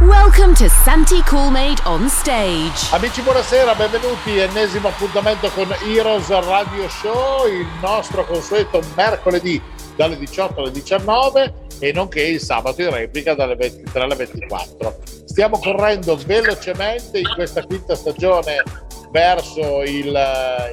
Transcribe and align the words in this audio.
Welcome 0.00 0.54
to 0.54 0.66
Santi 0.70 1.20
Coolmade 1.24 1.82
on 1.84 2.08
stage. 2.08 2.88
Amici, 2.90 3.20
buonasera, 3.20 3.74
benvenuti. 3.74 4.38
Ennesimo 4.38 4.88
appuntamento 4.88 5.50
con 5.50 5.68
Heroes 5.84 6.26
Radio 6.30 6.88
Show, 6.88 7.46
il 7.46 7.66
nostro 7.82 8.24
consueto 8.24 8.80
mercoledì 8.96 9.60
dalle 9.96 10.16
18 10.16 10.58
alle 10.58 10.70
19 10.70 11.54
e 11.80 11.92
nonché 11.92 12.22
il 12.22 12.40
sabato 12.40 12.80
in 12.80 12.90
replica 12.90 13.34
dalle 13.34 13.56
23 13.56 14.00
alle 14.00 14.14
24. 14.14 15.00
Stiamo 15.26 15.58
correndo 15.58 16.16
velocemente 16.16 17.18
in 17.18 17.28
questa 17.34 17.62
quinta 17.62 17.94
stagione 17.94 18.62
verso 19.10 19.82
il, 19.82 20.06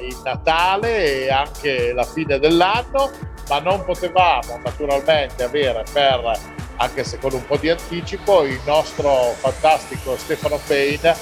il 0.08 0.20
Natale 0.24 1.24
e 1.24 1.30
anche 1.30 1.92
la 1.92 2.04
fine 2.04 2.38
dell'anno, 2.38 3.10
ma 3.50 3.58
non 3.58 3.84
potevamo 3.84 4.58
naturalmente 4.64 5.42
avere 5.42 5.84
per 5.92 6.56
anche 6.78 7.04
se 7.04 7.18
con 7.18 7.32
un 7.32 7.44
po' 7.44 7.56
di 7.56 7.70
anticipo, 7.70 8.44
il 8.44 8.60
nostro 8.64 9.34
fantastico 9.38 10.16
Stefano 10.16 10.60
Payne 10.66 11.14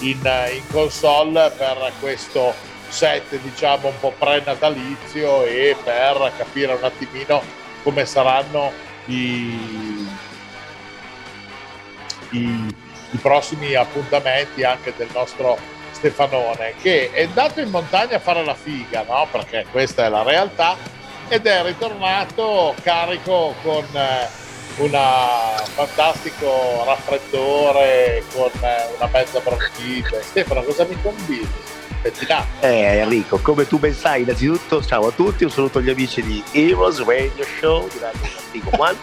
in, 0.00 0.20
in 0.52 0.66
console 0.70 1.50
per 1.56 1.92
questo 2.00 2.52
set 2.88 3.36
diciamo 3.40 3.88
un 3.88 3.98
po' 3.98 4.12
pre-natalizio 4.16 5.44
e 5.44 5.76
per 5.82 6.32
capire 6.36 6.74
un 6.74 6.84
attimino 6.84 7.42
come 7.82 8.04
saranno 8.06 8.72
i, 9.06 10.08
i, 12.30 12.76
i 13.10 13.16
prossimi 13.20 13.74
appuntamenti 13.74 14.64
anche 14.64 14.92
del 14.96 15.08
nostro 15.12 15.58
Stefanone 15.92 16.74
che 16.82 17.10
è 17.12 17.24
andato 17.24 17.60
in 17.60 17.70
montagna 17.70 18.16
a 18.16 18.20
fare 18.20 18.44
la 18.44 18.54
figa 18.54 19.04
no? 19.08 19.26
perché 19.30 19.66
questa 19.70 20.06
è 20.06 20.08
la 20.08 20.22
realtà 20.22 20.76
ed 21.28 21.46
è 21.46 21.62
ritornato 21.62 22.74
carico 22.82 23.54
con 23.62 23.86
eh, 23.92 24.42
un 24.76 24.90
fantastico 25.74 26.84
raffreddore 26.84 28.22
con 28.32 28.50
una 28.54 29.08
mezza 29.12 29.40
bronchite. 29.40 30.22
Stefano, 30.22 30.62
cosa 30.62 30.84
mi 30.84 30.96
combini? 31.00 31.48
Eh 32.60 32.98
Enrico, 32.98 33.38
come 33.38 33.66
tu 33.66 33.78
ben 33.78 33.94
sai, 33.94 34.22
innanzitutto 34.22 34.84
ciao 34.84 35.06
a 35.06 35.10
tutti, 35.10 35.44
un 35.44 35.50
saluto 35.50 35.78
agli 35.78 35.88
amici 35.88 36.22
di 36.22 36.42
Heroes 36.52 37.02
Radio 37.02 37.44
Show 37.58 37.88
di 37.88 37.98
Radio 37.98 38.20
Antico 38.44 38.70
One. 38.76 38.96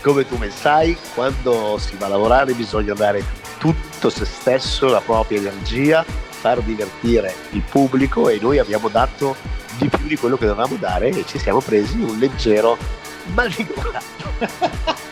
Come 0.00 0.26
tu 0.28 0.36
ben 0.36 0.52
sai, 0.52 0.96
quando 1.14 1.76
si 1.78 1.96
va 1.96 2.06
a 2.06 2.10
lavorare 2.10 2.52
bisogna 2.52 2.94
dare 2.94 3.24
tutto 3.58 4.10
se 4.10 4.24
stesso, 4.24 4.86
la 4.88 5.00
propria 5.00 5.38
energia, 5.38 6.04
far 6.04 6.60
divertire 6.60 7.34
il 7.50 7.62
pubblico 7.62 8.28
e 8.28 8.38
noi 8.40 8.58
abbiamo 8.58 8.88
dato 8.88 9.34
di 9.76 9.88
più 9.88 10.06
di 10.06 10.16
quello 10.16 10.36
che 10.36 10.46
dovevamo 10.46 10.76
dare 10.76 11.08
e 11.08 11.24
ci 11.26 11.38
siamo 11.38 11.60
presi 11.60 11.96
un 12.00 12.16
leggero 12.16 12.78
mal 13.26 13.50
di 13.50 13.66
gola. 13.66 14.00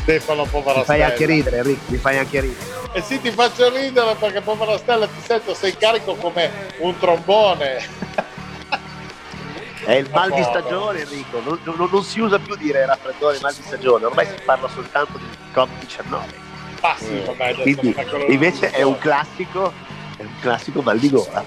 Stefano 0.00 0.44
povera 0.44 0.78
mi 0.78 0.84
fai 0.84 1.02
anche 1.02 1.26
ridere 1.26 1.58
Enrico 1.58 1.82
mi 1.86 1.98
fai 1.98 2.18
anche 2.18 2.40
ridere. 2.40 2.78
E 2.92 2.98
eh 2.98 3.02
sì 3.02 3.20
ti 3.20 3.30
faccio 3.30 3.68
ridere 3.68 4.14
perché 4.16 4.40
povera 4.40 4.76
stella 4.78 5.06
ti 5.06 5.20
sento 5.22 5.54
sei 5.54 5.76
carico 5.76 6.14
come 6.14 6.50
un 6.78 6.98
trombone. 6.98 8.08
È 9.84 9.92
il 9.92 10.08
mal 10.12 10.32
di 10.32 10.42
stagione 10.42 11.00
Enrico. 11.00 11.40
Non, 11.40 11.58
non, 11.62 11.88
non, 11.90 12.04
si 12.04 12.20
usa 12.20 12.38
più 12.38 12.54
dire 12.56 12.84
raffreddore 12.86 13.38
mal 13.40 13.54
di 13.54 13.62
stagione. 13.62 14.04
Ormai 14.06 14.26
si 14.26 14.34
parla 14.44 14.68
soltanto 14.68 15.18
di 15.18 15.26
Covid-19 15.54 16.48
ah 16.80 16.96
sì 16.98 17.18
eh, 17.18 17.24
vabbè 17.24 17.54
quindi 17.56 17.94
invece 18.28 18.70
è 18.70 18.82
un 18.82 18.98
classico 18.98 19.72
è 20.16 20.22
un 20.22 20.38
classico 20.40 20.82
mal 20.82 20.98
di 20.98 21.10
gola 21.10 21.44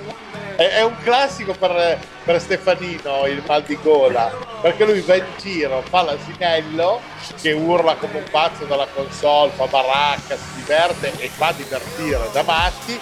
è, 0.56 0.64
è 0.64 0.84
un 0.84 0.96
classico 1.04 1.54
per, 1.54 2.00
per, 2.24 2.40
Stefanino 2.40 3.26
il 3.28 3.44
mal 3.46 3.64
di 3.64 3.78
gola, 3.82 4.32
perché 4.62 4.86
lui 4.86 5.02
va 5.02 5.16
in 5.16 5.26
giro, 5.40 5.82
fa 5.82 6.04
l'asinello 6.04 7.02
che 7.42 7.52
urla 7.52 7.96
come 7.96 8.18
un 8.20 8.26
pazzo 8.30 8.66
dalla 8.66 8.88
console, 8.94 9.52
fa 9.52 9.66
baracca, 9.68 10.36
si 10.36 10.56
diverte 10.56 11.14
e 11.18 11.28
fa 11.30 11.52
divertire 11.56 12.30
da 12.32 12.44
matti 12.44 13.00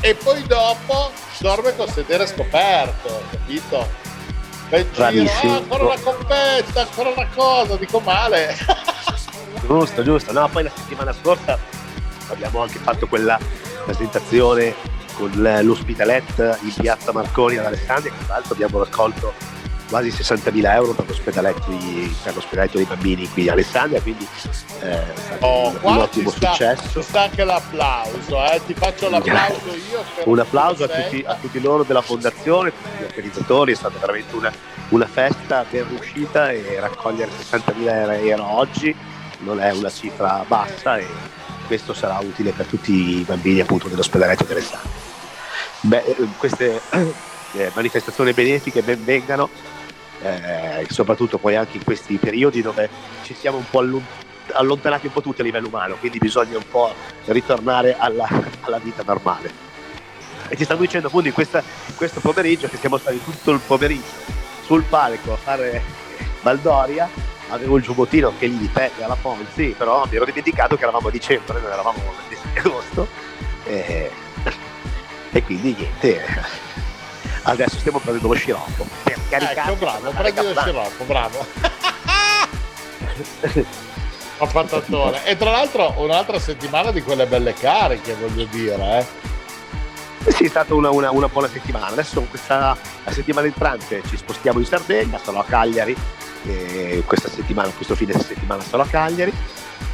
e 0.00 0.14
poi 0.14 0.46
dopo 0.46 1.10
dorme 1.38 1.74
col 1.74 1.90
sedere 1.90 2.26
scoperto, 2.26 3.22
capito? 3.30 4.04
Giro, 5.40 5.52
ah, 5.52 5.56
ancora 5.56 5.84
una 5.84 5.98
coppetta, 6.00 6.80
ancora 6.82 7.10
una 7.10 7.28
cosa, 7.34 7.76
dico 7.76 8.00
male. 8.00 8.56
giusto, 9.64 10.02
giusto. 10.02 10.32
No, 10.32 10.48
poi 10.48 10.64
la 10.64 10.72
settimana 10.74 11.12
scorsa 11.12 11.58
abbiamo 12.28 12.62
anche 12.62 12.78
fatto 12.78 13.06
quella 13.06 13.38
presentazione 13.84 14.74
con 15.16 15.30
l'ospitalet 15.62 16.58
in 16.62 16.72
piazza 16.74 17.12
Marconi 17.12 17.56
ad 17.56 17.66
Alessandria, 17.66 18.12
che 18.12 18.24
tra 18.24 18.34
l'altro 18.34 18.54
abbiamo 18.54 18.78
raccolto 18.78 19.32
quasi 19.88 20.08
60.000 20.08 20.74
euro 20.74 20.92
per 20.92 21.06
l'ospedaletto, 21.06 21.70
di, 21.70 22.14
per 22.22 22.34
l'ospedaletto 22.34 22.76
dei 22.76 22.86
bambini 22.86 23.28
qui 23.28 23.48
a 23.48 23.52
Alessandria, 23.52 24.00
quindi 24.00 24.26
eh, 24.82 25.02
oh, 25.40 25.68
un, 25.68 25.78
un 25.80 25.96
ottimo 25.98 26.30
sta, 26.30 26.50
successo. 26.50 27.00
Ci 27.00 27.08
sta 27.08 27.22
anche 27.22 27.44
l'applauso, 27.44 28.44
eh? 28.50 28.60
ti 28.66 28.74
faccio 28.74 29.08
l'applauso 29.08 29.74
io. 29.90 30.04
Un 30.24 30.38
applauso 30.38 30.84
a 30.84 30.88
tutti, 30.88 31.24
a 31.26 31.34
tutti, 31.34 31.60
loro 31.60 31.84
della 31.84 32.02
fondazione, 32.02 32.70
tutti 32.70 32.98
gli 32.98 33.04
organizzatori, 33.04 33.72
è 33.72 33.76
stata 33.76 33.98
veramente 33.98 34.34
una, 34.34 34.52
una 34.90 35.06
festa 35.06 35.64
ben 35.68 35.86
riuscita 35.88 36.50
e 36.50 36.78
raccogliere 36.80 37.30
60.000 37.30 38.26
euro 38.26 38.56
oggi 38.56 38.94
non 39.38 39.60
è 39.60 39.70
una 39.70 39.90
cifra 39.90 40.44
bassa 40.46 40.98
e 40.98 41.06
questo 41.66 41.92
sarà 41.92 42.18
utile 42.20 42.52
per 42.52 42.66
tutti 42.66 43.18
i 43.18 43.22
bambini 43.22 43.60
appunto 43.60 43.88
dell'ospedaletto 43.88 44.44
di 44.44 44.52
Alessandria. 44.52 44.90
Beh, 45.80 46.04
eh, 46.04 46.16
queste 46.38 46.80
eh, 47.52 47.70
manifestazioni 47.74 48.32
benefiche 48.32 48.82
ben 48.82 49.04
vengano, 49.04 49.50
eh, 50.22 50.86
soprattutto 50.88 51.38
poi 51.38 51.56
anche 51.56 51.76
in 51.76 51.84
questi 51.84 52.16
periodi 52.16 52.62
dove 52.62 52.88
ci 53.22 53.34
siamo 53.34 53.58
un 53.58 53.68
po' 53.68 53.84
allontanati 54.52 55.06
un 55.06 55.12
po' 55.12 55.20
tutti 55.20 55.40
a 55.42 55.44
livello 55.44 55.68
umano, 55.68 55.96
quindi 55.96 56.18
bisogna 56.18 56.56
un 56.56 56.68
po' 56.70 56.92
ritornare 57.26 57.96
alla, 57.98 58.28
alla 58.62 58.78
vita 58.78 59.02
normale. 59.04 59.64
E 60.48 60.56
ci 60.56 60.64
stanno 60.64 60.80
dicendo 60.80 61.08
appunto 61.08 61.26
in, 61.26 61.34
questa, 61.34 61.62
questo 61.96 62.20
pomeriggio 62.20 62.68
che 62.68 62.76
siamo 62.76 62.98
stati 62.98 63.22
tutto 63.22 63.50
il 63.50 63.60
pomeriggio 63.60 64.44
sul 64.64 64.84
palco 64.84 65.32
a 65.32 65.36
fare 65.36 65.82
Baldoria 66.40 67.08
avevo 67.48 67.76
il 67.76 67.82
giubbottino 67.82 68.28
anche 68.28 68.46
lì 68.46 68.58
di 68.58 68.68
pelle 68.68 69.04
alla 69.04 69.16
Ponzi, 69.20 69.74
però 69.76 70.06
mi 70.08 70.16
ero 70.16 70.24
dimenticato 70.24 70.76
che 70.76 70.82
eravamo 70.82 71.08
a 71.08 71.10
dicembre, 71.10 71.60
noi 71.60 71.70
eravamo 71.70 71.98
il 71.98 72.38
10 72.52 72.58
agosto. 72.58 73.06
E, 73.64 74.10
e 75.32 75.42
quindi 75.42 75.74
niente. 75.74 76.24
Adesso 77.42 77.78
stiamo 77.78 77.98
prendendo 77.98 78.28
lo 78.28 78.34
scirocco 78.34 78.86
per 79.02 79.18
caricare. 79.28 79.72
Ecco, 79.72 79.84
bravo, 79.84 80.10
prendi 80.10 80.42
lo 80.42 80.60
scirocco, 80.60 81.04
bravo. 81.04 81.46
Appattatore. 84.38 85.24
e 85.24 85.34
tra 85.38 85.50
l'altro 85.50 85.94
un'altra 85.96 86.38
settimana 86.38 86.90
di 86.90 87.02
quelle 87.02 87.24
belle 87.26 87.54
cariche, 87.54 88.14
voglio 88.14 88.44
dire, 88.50 88.98
eh. 88.98 89.24
Sì, 90.32 90.44
è 90.44 90.48
stata 90.48 90.74
una, 90.74 90.90
una, 90.90 91.10
una 91.12 91.28
buona 91.28 91.48
settimana. 91.48 91.86
Adesso 91.86 92.20
questa 92.22 92.76
la 93.04 93.12
settimana 93.12 93.46
entrante 93.46 94.02
ci 94.08 94.16
spostiamo 94.16 94.58
in 94.58 94.66
Sardegna, 94.66 95.20
sarò 95.22 95.38
a 95.38 95.44
Cagliari 95.44 95.96
eh, 96.44 97.02
questa 97.06 97.28
settimana, 97.28 97.70
questo 97.70 97.94
fine 97.94 98.12
settimana 98.12 98.62
sarò 98.62 98.82
a 98.82 98.86
Cagliari 98.86 99.32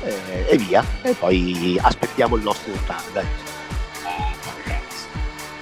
eh, 0.04 0.47
e 0.48 0.56
via. 0.56 0.84
E 1.03 1.14
poi 1.14 1.78
aspettiamo 1.80 2.36
il 2.36 2.42
nostro 2.42 2.72
Natale. 2.72 3.50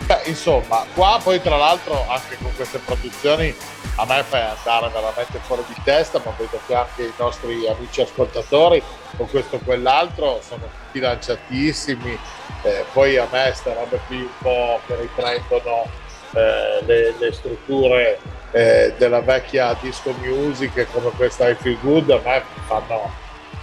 Beh, 0.06 0.22
insomma, 0.24 0.84
qua 0.92 1.20
poi 1.22 1.40
tra 1.40 1.56
l'altro 1.56 2.04
anche 2.08 2.36
con 2.42 2.52
queste 2.56 2.78
produzioni 2.78 3.54
a 3.96 4.06
me 4.06 4.24
fai 4.24 4.40
andare 4.40 4.88
veramente 4.92 5.38
fuori 5.40 5.62
di 5.68 5.74
testa, 5.84 6.20
ma 6.24 6.32
vedo 6.36 6.58
che 6.66 6.74
anche 6.74 7.02
i 7.02 7.12
nostri 7.16 7.68
amici 7.68 8.00
ascoltatori 8.00 8.82
con 9.16 9.28
questo 9.28 9.56
o 9.56 9.60
quell'altro 9.62 10.40
sono 10.42 10.62
tutti 10.62 11.00
lanciatissimi. 11.00 12.18
Eh, 12.62 12.84
poi 12.92 13.18
a 13.18 13.28
me 13.30 13.42
queste 13.44 13.74
robe 13.74 14.00
qui 14.06 14.20
un 14.20 14.28
po' 14.38 14.80
che 14.86 14.96
riprendono 14.96 15.84
eh, 16.32 16.84
le, 16.84 17.14
le, 17.18 17.32
strutture 17.32 18.18
eh, 18.52 18.94
della 18.98 19.20
vecchia 19.20 19.76
disco 19.80 20.14
music 20.20 20.86
come 20.92 21.10
questa 21.10 21.48
I 21.48 21.54
Feel 21.54 21.78
Good 21.80 22.10
a 22.10 22.20
me 22.24 22.42
fanno 22.66 23.10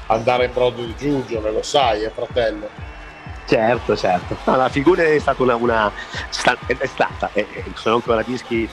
andare 0.07 0.45
in 0.45 0.53
brodo 0.53 0.83
di 0.83 0.95
giuggiole, 0.95 1.51
lo 1.51 1.61
sai, 1.61 2.03
eh, 2.03 2.09
fratello. 2.09 2.69
Certo, 3.45 3.95
certo. 3.95 4.37
No, 4.43 4.55
la 4.57 4.69
figura 4.69 5.03
è 5.03 5.19
stata 5.19 5.41
una, 5.41 5.55
una 5.55 5.91
è 6.65 6.85
stata, 6.85 7.29
e 7.33 7.45
sono 7.75 7.95
ancora 7.95 8.21
dischi 8.21 8.69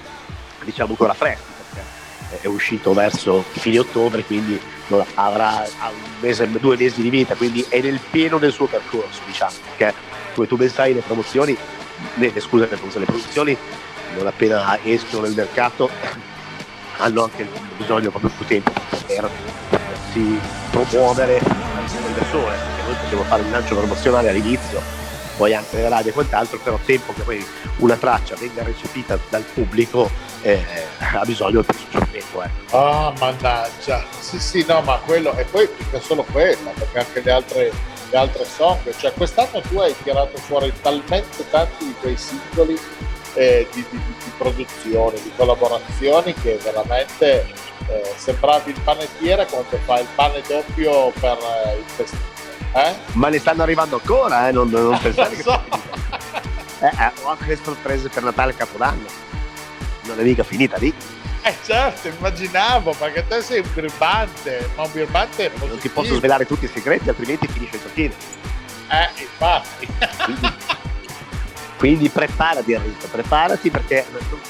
diciamo 0.65 0.91
ancora 0.91 1.15
freschi 1.15 1.53
perché 1.57 2.43
è 2.43 2.47
uscito 2.47 2.93
verso 2.93 3.43
fine 3.43 3.79
ottobre, 3.79 4.25
quindi 4.25 4.61
avrà 5.15 5.65
mese, 6.21 6.51
due 6.51 6.77
mesi 6.77 7.03
di 7.03 7.11
vita, 7.11 7.35
quindi 7.35 7.65
è 7.69 7.81
nel 7.81 8.01
pieno 8.11 8.39
del 8.39 8.53
suo 8.53 8.67
percorso, 8.67 9.21
diciamo, 9.27 9.53
perché 9.77 9.95
come 10.35 10.47
tu 10.47 10.57
ben 10.57 10.69
sai 10.69 10.95
le 10.95 11.01
promozioni, 11.01 11.57
le, 12.15 12.41
scusate, 12.41 12.77
le 12.81 13.05
produzioni 13.05 13.57
non 14.17 14.27
appena 14.27 14.79
escono 14.83 15.23
nel 15.23 15.35
mercato 15.35 15.91
hanno 16.99 17.25
anche 17.25 17.49
bisogno 17.77 18.11
proprio 18.11 18.31
più 18.37 18.47
tempo 18.47 18.73
per 19.07 19.31
potersi 19.69 20.41
promuovere 20.71 21.41
da 21.41 22.25
sole, 22.31 22.57
perché 22.57 22.83
noi 22.87 22.95
possiamo 23.01 23.23
fare 23.25 23.43
un 23.43 23.51
lancio 23.51 23.77
promozionale 23.77 24.31
all'inizio, 24.31 24.81
poi 25.37 25.55
anche 25.55 25.77
le 25.77 25.89
radio 25.89 26.11
e 26.11 26.15
quant'altro, 26.15 26.59
però 26.59 26.79
tempo 26.85 27.13
che 27.13 27.23
poi 27.23 27.47
una 27.79 27.97
traccia 27.97 28.37
venga 28.37 28.63
recepita 28.63 29.19
dal 29.29 29.43
pubblico 29.43 30.11
eh, 30.43 30.63
ha 30.99 31.25
bisogno 31.25 31.63
del 31.63 31.77
suo 31.91 32.07
tempo. 32.11 32.43
Ecco. 32.43 32.77
Ah, 32.77 33.13
mannaggia, 33.19 34.05
sì 34.19 34.39
sì, 34.39 34.65
no, 34.67 34.81
ma 34.83 34.99
quello, 34.99 35.37
e 35.37 35.45
poi 35.45 35.69
mica 35.79 36.01
solo 36.01 36.25
quello, 36.31 36.73
perché 36.77 36.99
anche 36.99 37.21
le 37.23 37.31
altre, 37.31 37.73
le 38.11 38.17
altre 38.17 38.45
song, 38.45 38.79
cioè 38.97 39.13
quest'anno 39.13 39.61
tu 39.61 39.79
hai 39.79 39.95
tirato 40.03 40.37
fuori 40.39 40.73
talmente 40.81 41.49
tanti 41.51 41.85
di 41.85 41.95
quei 42.01 42.17
singoli 42.17 42.79
eh, 43.35 43.69
di, 43.73 43.85
di, 43.91 43.99
di, 43.99 44.33
produzioni, 44.37 45.21
di 45.23 45.33
collaborazioni 45.37 46.35
che 46.35 46.59
veramente 46.63 47.47
eh, 47.89 48.13
sembravi 48.17 48.71
il 48.71 48.81
panettiere 48.81 49.47
quando 49.47 49.79
fa 49.85 50.01
il 50.01 50.07
pane 50.15 50.43
doppio 50.47 51.11
per 51.21 51.39
eh, 51.39 51.79
il 51.79 51.85
festival. 51.87 52.33
Eh? 52.75 52.95
Ma 53.13 53.29
ne 53.29 53.39
stanno 53.39 53.63
arrivando 53.63 53.97
ancora, 53.97 54.49
eh? 54.49 54.53
non, 54.53 54.69
non 54.69 54.99
pensare 55.03 55.41
so. 55.41 55.63
che... 55.69 56.87
eh, 56.87 57.13
ho 57.23 57.29
anche 57.29 57.47
le 57.47 57.59
sorprese 57.63 58.09
per 58.09 58.23
Natale 58.23 58.53
e 58.53 58.57
Capodanno, 58.57 59.07
non 60.03 60.19
è 60.19 60.23
mica 60.23 60.43
finita 60.43 60.77
lì. 60.77 60.93
Eh 61.47 61.55
certo, 61.63 62.09
immaginavo, 62.09 62.95
perché 62.99 63.27
te 63.29 63.43
sei 63.43 63.61
un 63.61 63.69
birbante, 63.75 64.71
ma 64.77 64.85
un 64.85 64.91
birbante. 64.91 65.53
Non 65.59 65.77
ti 65.79 65.91
posso 65.91 66.15
svelare 66.15 66.47
tutti 66.47 66.65
i 66.65 66.71
segreti, 66.73 67.11
altrimenti 67.11 67.47
finisce 67.49 67.77
il 67.77 67.83
giochino. 67.83 68.15
Eh, 68.89 69.21
infatti. 69.21 69.87
Quindi 70.25 70.53
preparati 72.11 72.73
Enrico, 72.73 73.07
preparati 73.11 73.71
perché 73.71 74.07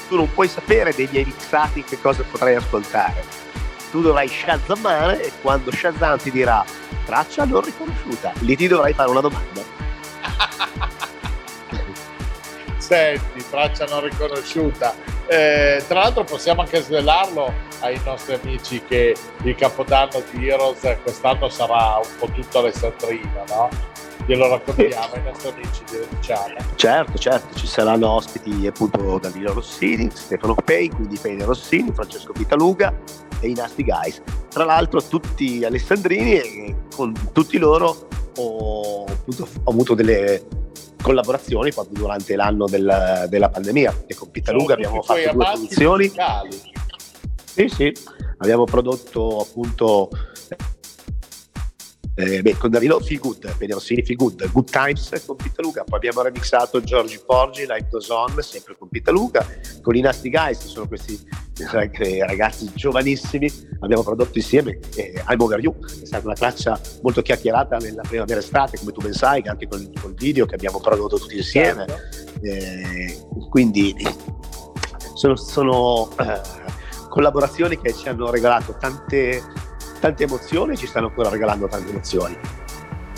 tu 0.07 0.15
non 0.15 0.31
puoi 0.31 0.47
sapere 0.47 0.93
dei 0.93 1.07
miei 1.11 1.25
mixati 1.25 1.83
che 1.83 1.99
cosa 1.99 2.23
potrai 2.23 2.55
ascoltare. 2.55 3.23
Tu 3.91 4.01
dovrai 4.01 4.27
shazammare 4.27 5.23
e 5.23 5.31
quando 5.41 5.71
Shazam 5.71 6.17
ti 6.17 6.31
dirà 6.31 6.63
traccia 7.05 7.45
non 7.45 7.61
riconosciuta, 7.61 8.33
lì 8.39 8.55
ti 8.55 8.67
dovrai 8.67 8.93
fare 8.93 9.09
una 9.09 9.21
domanda. 9.21 9.61
Senti, 12.77 13.43
traccia 13.49 13.85
non 13.85 14.01
riconosciuta. 14.01 14.95
Eh, 15.27 15.83
tra 15.87 16.01
l'altro 16.01 16.23
possiamo 16.23 16.61
anche 16.61 16.81
svelarlo 16.81 17.51
ai 17.79 17.99
nostri 18.05 18.35
amici 18.35 18.83
che 18.87 19.15
il 19.43 19.55
capodanno 19.55 20.21
di 20.31 20.47
Heroes 20.47 20.97
quest'anno 21.01 21.49
sarà 21.49 21.95
un 21.95 22.09
po' 22.19 22.29
tutto 22.31 22.59
alessandrino, 22.59 23.43
no? 23.47 23.69
Glielo 24.25 24.47
raccontiamo 24.47 25.13
ai 25.13 25.23
nostri 25.23 25.49
amici, 25.49 25.83
glielo 25.89 26.05
diciamo. 26.09 26.55
Certo, 26.75 27.17
certo, 27.17 27.55
ci 27.55 27.67
saranno 27.67 28.09
ospiti 28.11 28.67
appunto 28.67 29.19
Danilo 29.19 29.53
Rossini, 29.53 30.09
Stefano 30.11 30.55
Pei, 30.55 30.89
quindi 30.89 31.17
Pei 31.17 31.41
Rossini, 31.41 31.91
Francesco 31.93 32.33
Vitaluga 32.33 32.93
e 33.39 33.49
i 33.49 33.53
Nasty 33.53 33.83
Guys. 33.83 34.21
Tra 34.49 34.63
l'altro 34.63 35.01
tutti 35.03 35.63
alessandrini 35.63 36.33
e 36.33 36.75
con 36.95 37.13
tutti 37.31 37.57
loro 37.57 38.07
ho, 38.37 39.05
appunto, 39.05 39.47
ho 39.63 39.71
avuto 39.71 39.93
delle 39.93 40.43
collaborazioni 41.01 41.71
proprio 41.71 41.99
durante 41.99 42.35
l'anno 42.35 42.65
del, 42.65 43.27
della 43.29 43.49
pandemia 43.49 44.05
e 44.07 44.15
con 44.15 44.31
Pitaluga 44.31 44.73
abbiamo 44.73 45.03
fatto 45.03 45.31
due 45.33 45.45
produzioni. 45.45 46.11
Sì, 47.43 47.69
sì, 47.69 47.93
abbiamo 48.39 48.65
prodotto 48.65 49.39
appunto 49.39 50.09
eh, 52.15 52.41
beh, 52.41 52.57
con 52.57 52.69
Danilo 52.69 52.99
Feel 53.01 53.19
Good, 53.19 53.57
Pedro 53.57 53.75
Rossini 53.75 54.01
Feel 54.01 54.17
Good, 54.17 54.49
Good 54.51 54.69
Times 54.69 55.23
con 55.25 55.35
Pitaluga, 55.35 55.83
poi 55.83 55.97
abbiamo 55.97 56.21
remixato 56.21 56.81
Giorgi 56.81 57.19
Porgi, 57.25 57.65
Life 57.67 57.87
Goes 57.91 58.09
On, 58.09 58.41
sempre 58.41 58.75
con 58.77 58.87
Pitaluga, 58.87 59.45
con 59.81 59.95
i 59.95 59.99
Nasty 59.99 60.29
Guys, 60.29 60.59
che 60.59 60.67
sono 60.67 60.87
questi 60.87 61.19
ragazzi 62.25 62.71
giovanissimi, 62.73 63.51
abbiamo 63.79 64.03
prodotto 64.03 64.37
insieme 64.37 64.79
eh, 64.95 65.21
I'm 65.27 65.39
Over 65.39 65.59
You, 65.59 65.77
che 65.77 66.03
è 66.03 66.05
stata 66.05 66.25
una 66.25 66.35
traccia 66.35 66.79
molto 67.01 67.21
chiacchierata 67.21 67.77
nella 67.77 68.01
primavera 68.07 68.39
estate, 68.39 68.77
come 68.77 68.93
tu 68.93 69.01
ben 69.01 69.13
sai, 69.13 69.41
anche 69.45 69.67
con, 69.67 69.81
il 69.81 70.13
video 70.15 70.45
che 70.45 70.55
abbiamo 70.55 70.79
prodotto 70.79 71.17
tutti 71.17 71.35
insieme, 71.35 71.85
eh, 72.41 73.19
quindi 73.49 73.93
sono, 75.15 75.35
sono 75.35 76.09
eh, 76.19 76.41
collaborazioni 77.09 77.79
che 77.79 77.93
ci 77.93 78.07
hanno 78.07 78.29
regalato 78.29 78.75
tante 78.77 79.41
tante 79.99 80.23
emozioni 80.23 80.77
ci 80.77 80.87
stanno 80.87 81.07
ancora 81.07 81.29
regalando 81.29 81.67
tante 81.67 81.89
emozioni. 81.89 82.37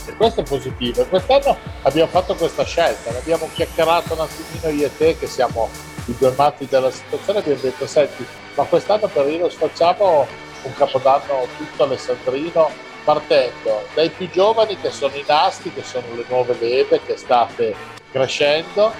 E 0.05 0.15
questo 0.15 0.41
è 0.41 0.43
positivo. 0.43 1.05
Quest'anno 1.05 1.57
abbiamo 1.83 2.09
fatto 2.09 2.35
questa 2.35 2.63
scelta, 2.63 3.11
l'abbiamo 3.11 3.49
chiacchierato 3.53 4.13
un 4.13 4.21
attimino 4.21 4.79
io 4.79 4.87
e 4.87 4.97
te 4.97 5.17
che 5.17 5.27
siamo 5.27 5.69
i 6.05 6.15
due 6.17 6.33
matti 6.35 6.65
della 6.65 6.91
situazione, 6.91 7.39
abbiamo 7.39 7.59
detto 7.61 7.85
senti, 7.85 8.25
ma 8.55 8.63
quest'anno 8.63 9.07
per 9.07 9.27
Heroes 9.27 9.55
facciamo 9.55 10.25
un 10.63 10.73
capodanno 10.73 11.47
tutto 11.57 11.83
alessandrino 11.83 12.69
partendo 13.03 13.85
dai 13.93 14.09
più 14.09 14.29
giovani 14.29 14.77
che 14.79 14.91
sono 14.91 15.15
i 15.15 15.23
nasti, 15.25 15.71
che 15.71 15.83
sono 15.83 16.05
le 16.15 16.25
nuove 16.27 16.55
leve 16.59 17.01
che 17.05 17.15
state 17.15 17.73
crescendo 18.11 18.91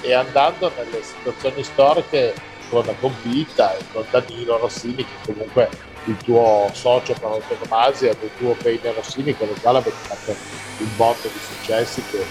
e 0.00 0.12
andando 0.12 0.70
nelle 0.76 1.02
situazioni 1.02 1.62
storiche 1.62 2.34
con 2.70 2.84
Compita 2.98 3.76
e 3.76 3.84
con 3.92 4.04
Danilo 4.10 4.58
Rossini 4.58 5.04
che 5.04 5.32
comunque 5.32 5.68
il 6.04 6.16
tuo 6.18 6.70
socio 6.72 7.12
per 7.14 7.30
autonomasia 7.30 8.10
e 8.10 8.16
il 8.20 8.30
tuo 8.36 8.54
Peine 8.54 8.92
Rossini 8.92 9.36
con 9.36 9.48
il 9.48 9.60
quale 9.60 9.78
avete 9.78 9.96
fatto 10.02 10.36
un 10.78 10.96
botto 10.96 11.28
di 11.28 11.38
successi 11.38 12.02
che 12.10 12.24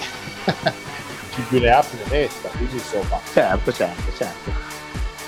chi 1.32 1.42
più 1.48 1.60
ne 1.60 1.70
ha 1.70 1.82
più 1.82 1.98
ne 1.98 2.04
metta 2.10 2.50
quindi 2.50 2.74
insomma. 2.76 3.20
Certo 3.32 3.72
certo 3.72 4.12
certo. 4.18 4.70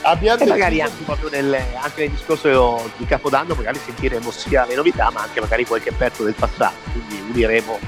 Abbiamo 0.06 0.44
e 0.44 0.48
magari 0.48 0.82
anche 0.82 1.04
proprio 1.04 1.30
nel, 1.30 1.54
anche 1.54 2.02
nel 2.02 2.10
discorso 2.10 2.90
di 2.98 3.06
Capodanno 3.06 3.54
magari 3.56 3.80
sentiremo 3.80 4.32
sia 4.32 4.66
le 4.66 4.76
novità 4.76 5.10
ma 5.12 5.22
anche 5.22 5.40
magari 5.40 5.66
qualche 5.66 5.94
pezzo 5.94 6.24
del 6.24 6.34
passato 6.34 6.76
quindi 6.92 7.24
uniremo 7.32 7.80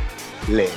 le, 0.45 0.69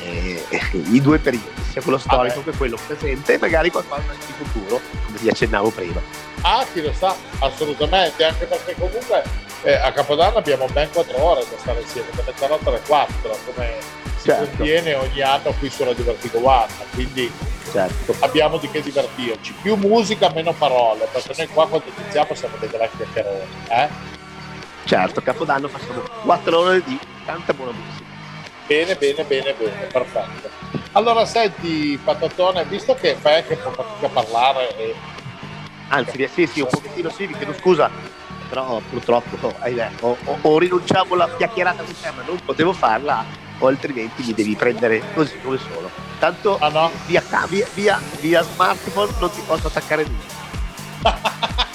i 0.73 1.01
due 1.01 1.19
periodi 1.19 1.63
sia 1.71 1.83
quello 1.83 1.99
storico 1.99 2.43
che 2.43 2.51
quello 2.53 2.79
presente 2.85 3.35
e 3.35 3.39
magari 3.39 3.71
qualcosa 3.71 4.03
di 4.27 4.33
futuro 4.33 4.81
come 5.07 5.19
ti 5.19 5.29
accennavo 5.29 5.71
prima. 5.71 6.01
Ah 6.41 6.67
chi 6.73 6.83
lo 6.83 6.93
sa 6.93 7.15
assolutamente 7.39 8.25
anche 8.25 8.45
perché 8.47 8.75
comunque 8.75 9.23
eh, 9.63 9.75
a 9.75 9.93
Capodanno 9.93 10.39
abbiamo 10.39 10.67
ben 10.73 10.91
4 10.91 11.23
ore 11.23 11.45
da 11.51 11.59
stare 11.59 11.81
insieme, 11.81 12.09
da 12.15 12.23
mezzanotte 12.25 12.69
alle 12.69 12.81
4, 12.87 13.39
come 13.45 13.75
si 14.17 14.29
certo. 14.29 14.57
contiene 14.57 14.95
ogni 14.95 15.21
anno 15.21 15.53
qui 15.59 15.69
su 15.69 15.85
Radio 15.85 16.05
Vertigo 16.05 16.47
One, 16.47 16.67
quindi 16.95 17.31
certo. 17.71 18.15
abbiamo 18.21 18.59
di 18.59 18.69
che 18.71 18.81
divertirci. 18.81 19.55
Più 19.61 19.75
musica, 19.77 20.31
meno 20.31 20.53
parole, 20.53 21.09
perché 21.11 21.33
noi 21.37 21.49
qua 21.49 21.67
quando 21.67 21.91
iniziamo 21.97 22.35
siamo 22.35 22.57
dei 22.59 22.69
grandi 22.69 22.97
chiacchieroni. 22.97 23.47
Eh? 23.69 23.89
Certo, 24.85 25.21
Capodanno 25.21 25.69
facciamo 25.69 26.03
4 26.23 26.59
ore 26.59 26.83
di 26.85 26.99
tanta 27.25 27.53
buona 27.53 27.73
musica. 27.73 28.07
Bene, 28.67 28.95
bene, 28.97 29.25
bene, 29.25 29.55
bene, 29.55 29.87
perfetto. 29.91 30.51
Allora 30.93 31.25
senti, 31.25 31.99
Patatone, 32.03 32.65
visto 32.65 32.95
che 32.95 33.15
fai 33.15 33.37
anche 33.37 33.55
un 33.55 33.73
po' 33.73 33.83
fatica 33.83 34.07
a 34.07 34.11
parlare 34.11 34.77
e... 34.77 34.95
Anzi, 35.89 36.29
sì, 36.29 36.47
sì, 36.47 36.61
un 36.61 36.69
pochettino 36.71 37.09
sì, 37.09 37.27
vi 37.27 37.35
chiedo 37.35 37.55
scusa, 37.55 37.91
però 38.49 38.81
purtroppo 38.89 39.55
ahimè, 39.59 39.91
o, 40.01 40.17
o, 40.25 40.39
o 40.41 40.59
rinunciavo 40.59 41.15
alla 41.15 41.29
chiacchierata 41.37 41.83
con 41.83 41.95
te 42.01 42.11
ma 42.11 42.23
non 42.27 42.39
potevo 42.45 42.73
farla 42.73 43.25
o 43.59 43.67
altrimenti 43.67 44.23
mi 44.23 44.35
devi 44.35 44.55
prendere 44.55 45.03
così 45.15 45.39
come 45.41 45.59
sono 45.59 45.91
tanto 46.19 46.59
ah, 46.59 46.69
no? 46.69 46.91
via, 47.07 47.23
via, 47.49 47.67
via, 47.75 48.01
via 48.21 48.43
smartphone 48.43 49.13
non 49.19 49.31
ti 49.31 49.43
posso 49.47 49.67
attaccare 49.67 50.05
nulla 50.05 50.37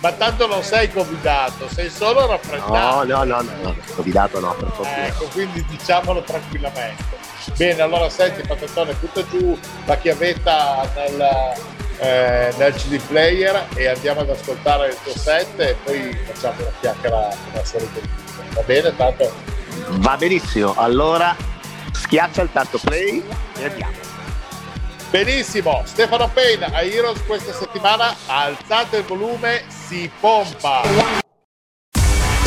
ma 0.00 0.12
tanto 0.12 0.46
non 0.46 0.62
sei 0.62 0.90
convidato, 0.90 1.68
sei 1.68 1.90
solo 1.90 2.26
raffreddato. 2.26 2.72
No, 2.72 3.02
no, 3.02 3.24
no, 3.24 3.42
no, 3.42 3.52
no 3.62 3.76
convidato 3.94 4.40
no, 4.40 4.54
per 4.54 4.68
fortuna. 4.68 5.06
Ecco, 5.06 5.26
quindi 5.26 5.64
diciamolo 5.66 6.22
tranquillamente. 6.22 7.18
Bene, 7.56 7.82
allora 7.82 8.08
senti 8.08 8.46
Patatone, 8.46 8.94
butta 8.94 9.26
giù 9.26 9.58
la 9.84 9.96
chiavetta 9.96 10.90
nel, 10.94 11.54
eh, 12.00 12.52
nel 12.56 12.74
CD 12.74 12.98
player 12.98 13.68
e 13.74 13.88
andiamo 13.88 14.20
ad 14.20 14.30
ascoltare 14.30 14.88
il 14.88 14.96
tuo 15.02 15.16
set 15.16 15.58
e 15.60 15.76
poi 15.84 16.16
facciamo 16.24 16.60
una 16.60 16.72
chiacchiera 16.80 17.28
come 17.44 17.58
al 17.58 17.66
solito. 17.66 18.00
Va 18.54 18.62
bene? 18.62 18.96
Tanto... 18.96 19.32
Va 19.90 20.16
benissimo, 20.16 20.74
allora 20.76 21.36
schiaccia 21.92 22.42
il 22.42 22.48
tasto 22.52 22.78
play 22.78 23.22
e 23.58 23.64
andiamo. 23.64 24.08
Benissimo, 25.10 25.82
Stefano 25.84 26.30
Payne 26.32 26.66
a 26.66 26.82
Heroes 26.82 27.20
questa 27.26 27.52
settimana, 27.52 28.14
alzate 28.26 28.98
il 28.98 29.04
volume, 29.04 29.64
si 29.66 30.10
pompa. 30.20 30.82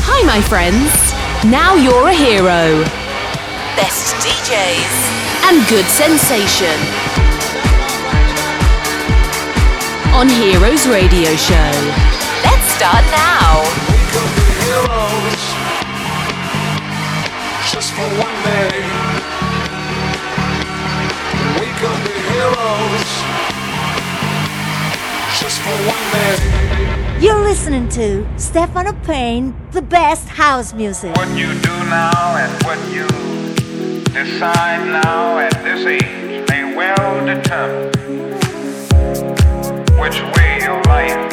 Hi 0.05 0.23
my 0.23 0.41
friends, 0.41 1.13
now 1.43 1.75
you're 1.75 2.07
a 2.07 2.13
hero. 2.13 2.83
Best 3.75 4.15
DJs 4.23 5.49
and 5.49 5.67
good 5.67 5.85
sensation. 5.85 7.02
On 10.13 10.29
Heroes 10.29 10.87
Radio 10.87 11.35
Show. 11.35 11.71
Let's 12.45 12.67
start 12.77 13.03
now. 13.09 13.63
Heroes, 14.63 15.43
just 17.73 17.91
for 17.93 18.07
one 18.21 18.37
day. 18.45 18.77
We 21.59 21.67
could 21.81 21.99
be 22.05 22.15
heroes, 22.31 23.11
You're 27.21 27.43
listening 27.43 27.89
to 27.89 28.25
Stefano 28.37 28.93
Payne, 29.03 29.55
the 29.71 29.81
best 29.81 30.27
house 30.29 30.73
music. 30.73 31.15
What 31.15 31.29
you 31.29 31.47
do 31.59 31.75
now 31.89 32.37
and 32.37 32.63
what 32.63 32.79
you 32.93 33.07
decide 34.13 34.85
now 34.87 35.39
at 35.39 35.53
this 35.63 35.85
age 35.85 36.47
may 36.49 36.75
well 36.75 37.25
determine 37.25 38.02
which 40.03 40.21
way 40.35 40.59
your 40.59 40.81
life 40.83 41.32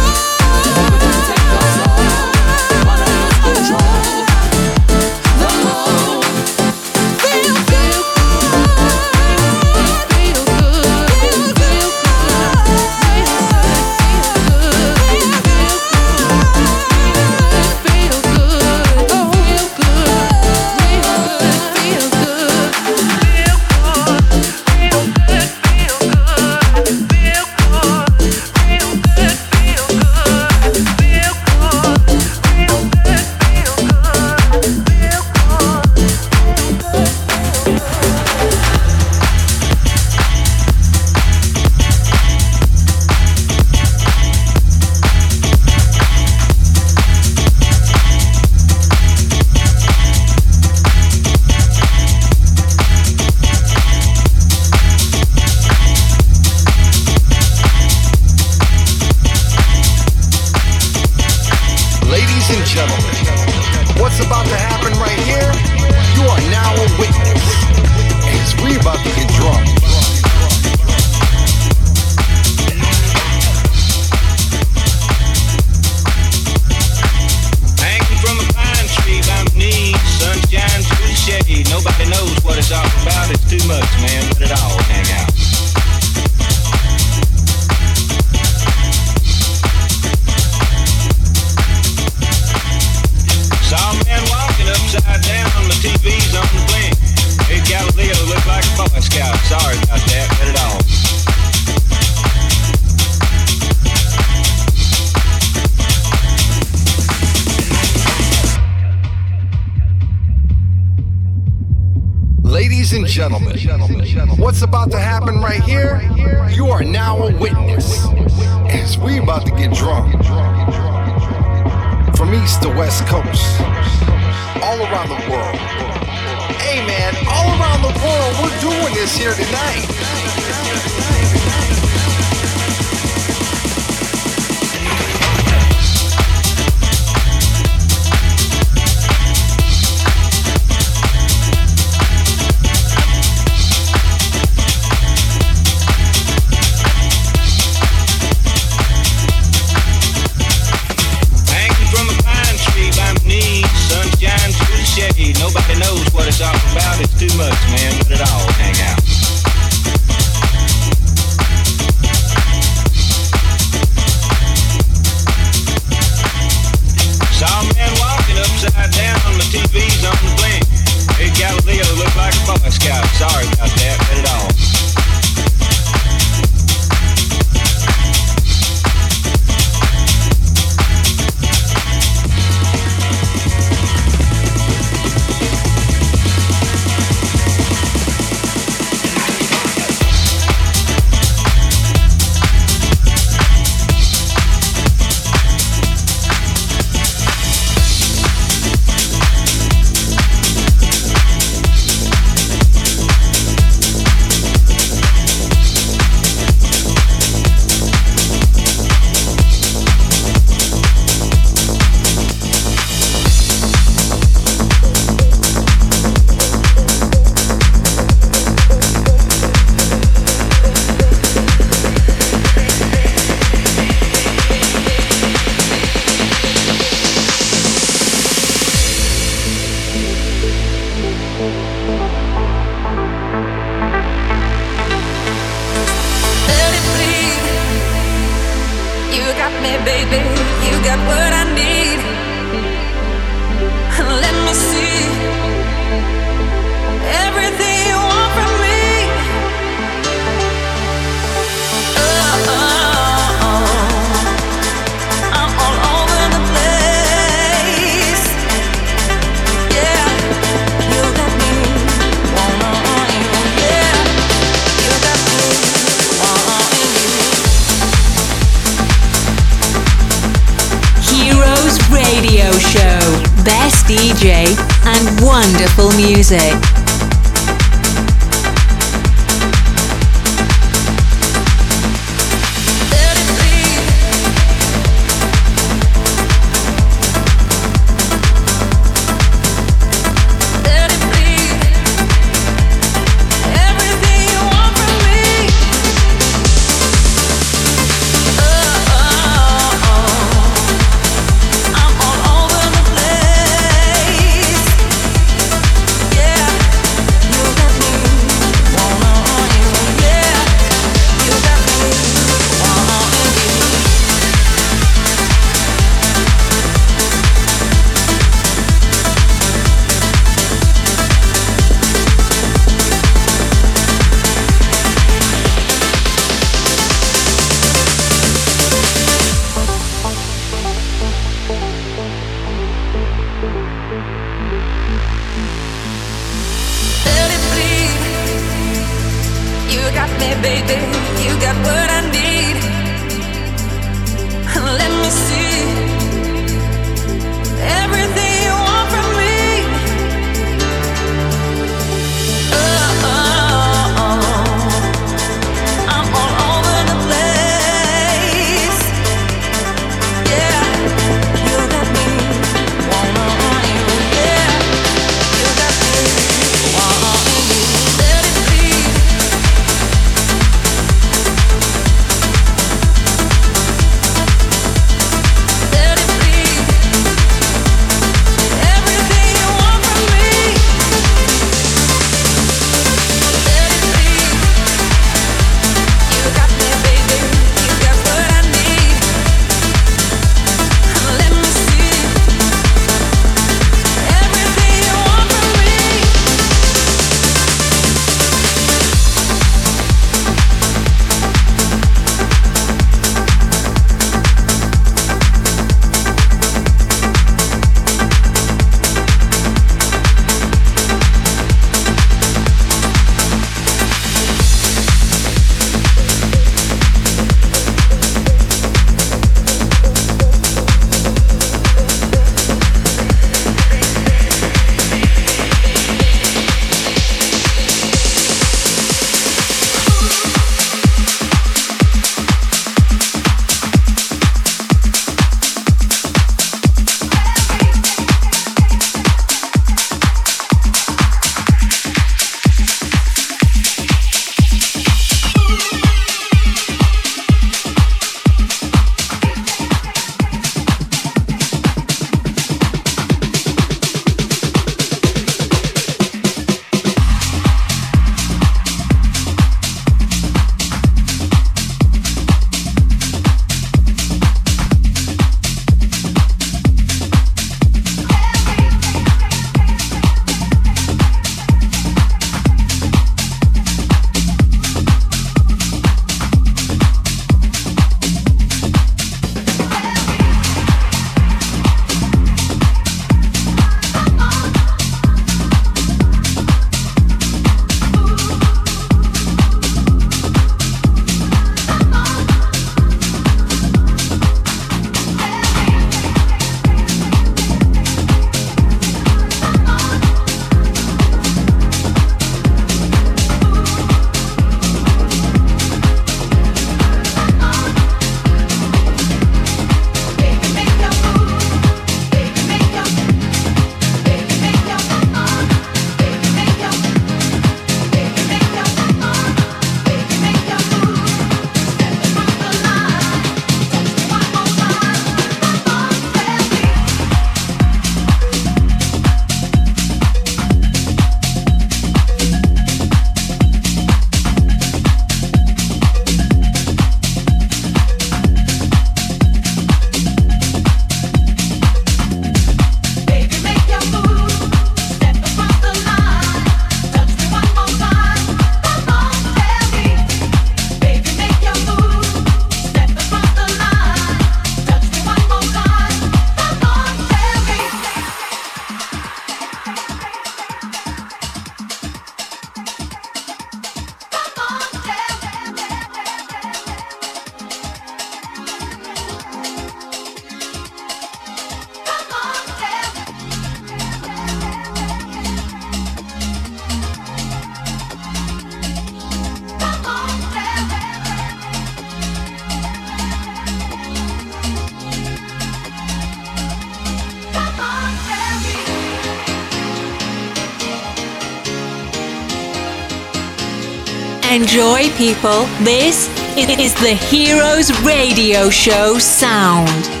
Enjoy, 594.81 594.97
people. 594.97 595.45
This 595.63 596.07
is 596.37 596.73
the 596.75 596.93
Heroes 596.93 597.71
Radio 597.83 598.49
Show 598.49 598.97
sound. 598.97 600.00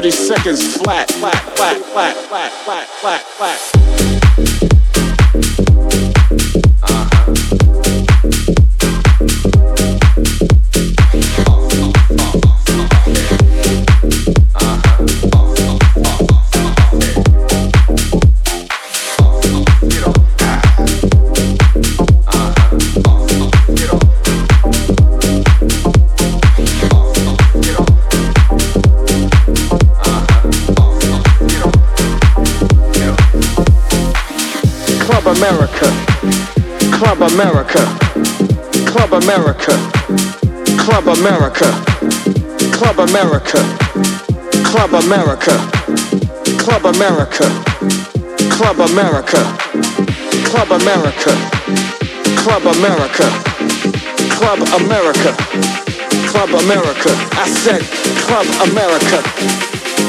30 0.00 0.10
seconds 0.12 0.76
flat, 0.78 1.10
flat, 1.10 1.34
flat, 1.34 1.76
flat, 1.76 2.16
flat, 2.16 2.52
flat, 2.64 2.88
flat, 2.88 3.20
flat. 3.20 3.79
America, 35.30 35.86
Club 36.90 37.22
America, 37.22 37.82
Club 38.90 39.12
America, 39.12 39.74
Club 40.76 41.06
America, 41.06 41.70
Club 42.74 42.98
America, 42.98 43.60
Club 44.66 44.94
America, 44.94 45.54
Club 46.58 46.84
America, 46.84 47.46
Club 48.50 48.80
America, 48.80 49.40
Club 50.50 50.70
America, 50.80 51.30
Club 52.42 52.66
America, 52.66 53.30
Club 54.34 54.60
America, 54.82 55.30
Club 56.26 56.50
America. 56.58 57.10
I 57.38 57.46
said 57.46 57.82
Club 58.26 58.46
America, 58.66 59.22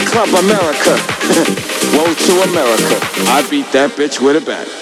Club 0.10 0.30
America. 0.44 0.98
Woe 1.94 2.14
to 2.14 2.34
America. 2.50 2.96
I 3.28 3.46
beat 3.50 3.72
that 3.74 3.92
bitch 3.92 4.20
with 4.20 4.42
a 4.42 4.46
bat. 4.46 4.81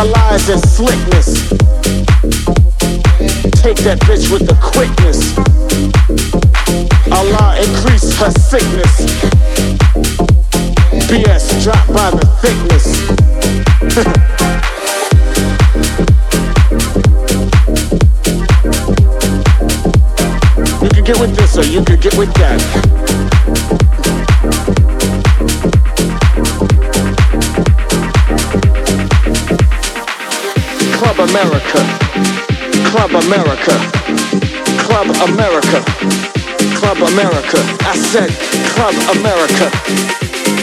Her 0.00 0.06
lies 0.06 0.48
and 0.48 0.62
slickness. 0.62 1.50
Take 3.60 3.76
that 3.84 4.00
bitch 4.08 4.32
with 4.32 4.46
the 4.46 4.56
quickness. 4.62 5.36
Allah 7.12 7.60
increase 7.60 8.16
her 8.16 8.30
sickness. 8.30 8.96
BS 11.04 11.62
drop 11.62 11.86
by 11.88 12.10
the 12.12 12.24
thickness. 12.40 12.86
you 20.82 20.88
can 20.88 21.04
get 21.04 21.20
with 21.20 21.36
this 21.36 21.58
or 21.58 21.64
you 21.64 21.84
can 21.84 22.00
get 22.00 22.16
with 22.16 22.32
that. 22.36 22.89
America, 31.20 31.80
Club 32.88 33.12
America, 33.12 33.76
Club 34.80 35.08
America, 35.28 35.84
Club 36.80 36.96
America. 37.12 37.60
I 37.84 37.94
said 37.94 38.30
Club 38.72 38.94
America, 39.16 39.68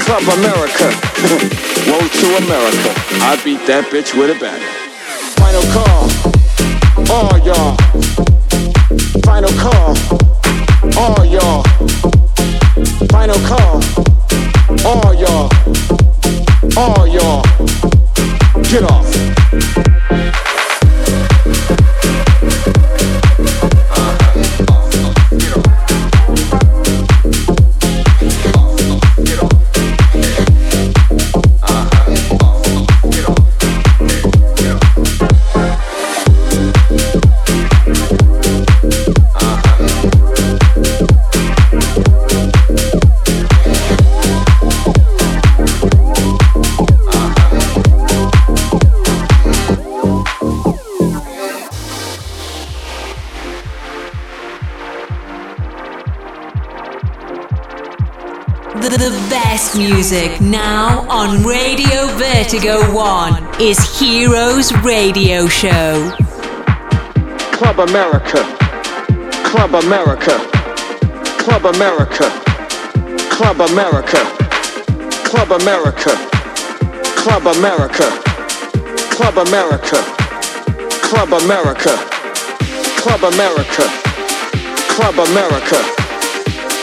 Club 0.02 0.24
America. 0.40 0.88
Woe 1.88 2.08
to 2.08 2.28
America. 2.44 2.90
I 3.22 3.40
beat 3.46 3.66
that 3.68 3.86
bitch 3.92 4.18
with 4.18 4.36
a 4.36 4.40
bat. 4.42 4.60
Final 5.38 5.62
call. 5.72 6.10
All 7.14 7.38
y'all. 7.46 7.78
Final 9.24 9.54
call. 9.62 9.96
All 10.98 11.24
y'all. 11.24 11.64
Final 13.12 13.40
call. 13.46 13.80
All 14.84 15.14
y'all. 15.14 15.50
All 16.76 17.08
y'all. 17.08 17.44
Get 18.64 18.84
off. 18.84 20.27
Best 59.58 59.76
music 59.76 60.40
now 60.40 61.04
on 61.10 61.44
Radio 61.44 62.06
Vertigo 62.14 62.94
1 62.94 63.60
is 63.60 63.80
Heroes 64.00 64.72
Radio 64.84 65.48
Show. 65.48 66.12
Club 67.58 67.80
America. 67.80 68.44
Club 69.50 69.74
America. 69.74 70.38
Club 71.42 71.66
America. 71.74 72.30
Club 73.34 73.62
America. 73.62 74.22
Club 75.26 75.52
America. 75.60 76.14
Club 77.18 77.48
America. 77.48 78.06
Club 79.10 79.38
America. 79.38 79.98
Club 81.10 81.34
America. 81.34 81.98
Club 83.02 83.24
America. 83.24 83.84
Club 84.94 85.18
America. 85.18 85.82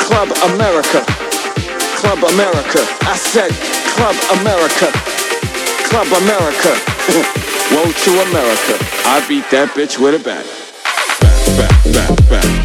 Club 0.03 0.33
America. 0.51 1.24
Club 2.05 2.23
America. 2.35 2.81
I 3.09 3.17
said 3.17 3.51
Club 3.97 4.15
America. 4.39 4.93
Club 5.89 6.07
America. 6.21 6.77
Woe 7.73 7.91
to 7.91 8.11
America. 8.29 8.77
I 9.09 9.25
beat 9.27 9.49
that 9.51 9.73
bitch 9.75 9.99
with 9.99 10.21
a 10.21 10.23
bat. 10.23 10.45
I 11.57 12.64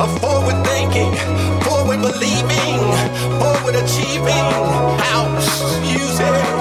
of 0.00 0.18
forward 0.20 0.64
thinking, 0.66 1.12
forward 1.62 2.00
believing, 2.00 2.78
forward 3.38 3.74
achieving. 3.74 4.44
House 4.98 5.62
music, 5.82 6.57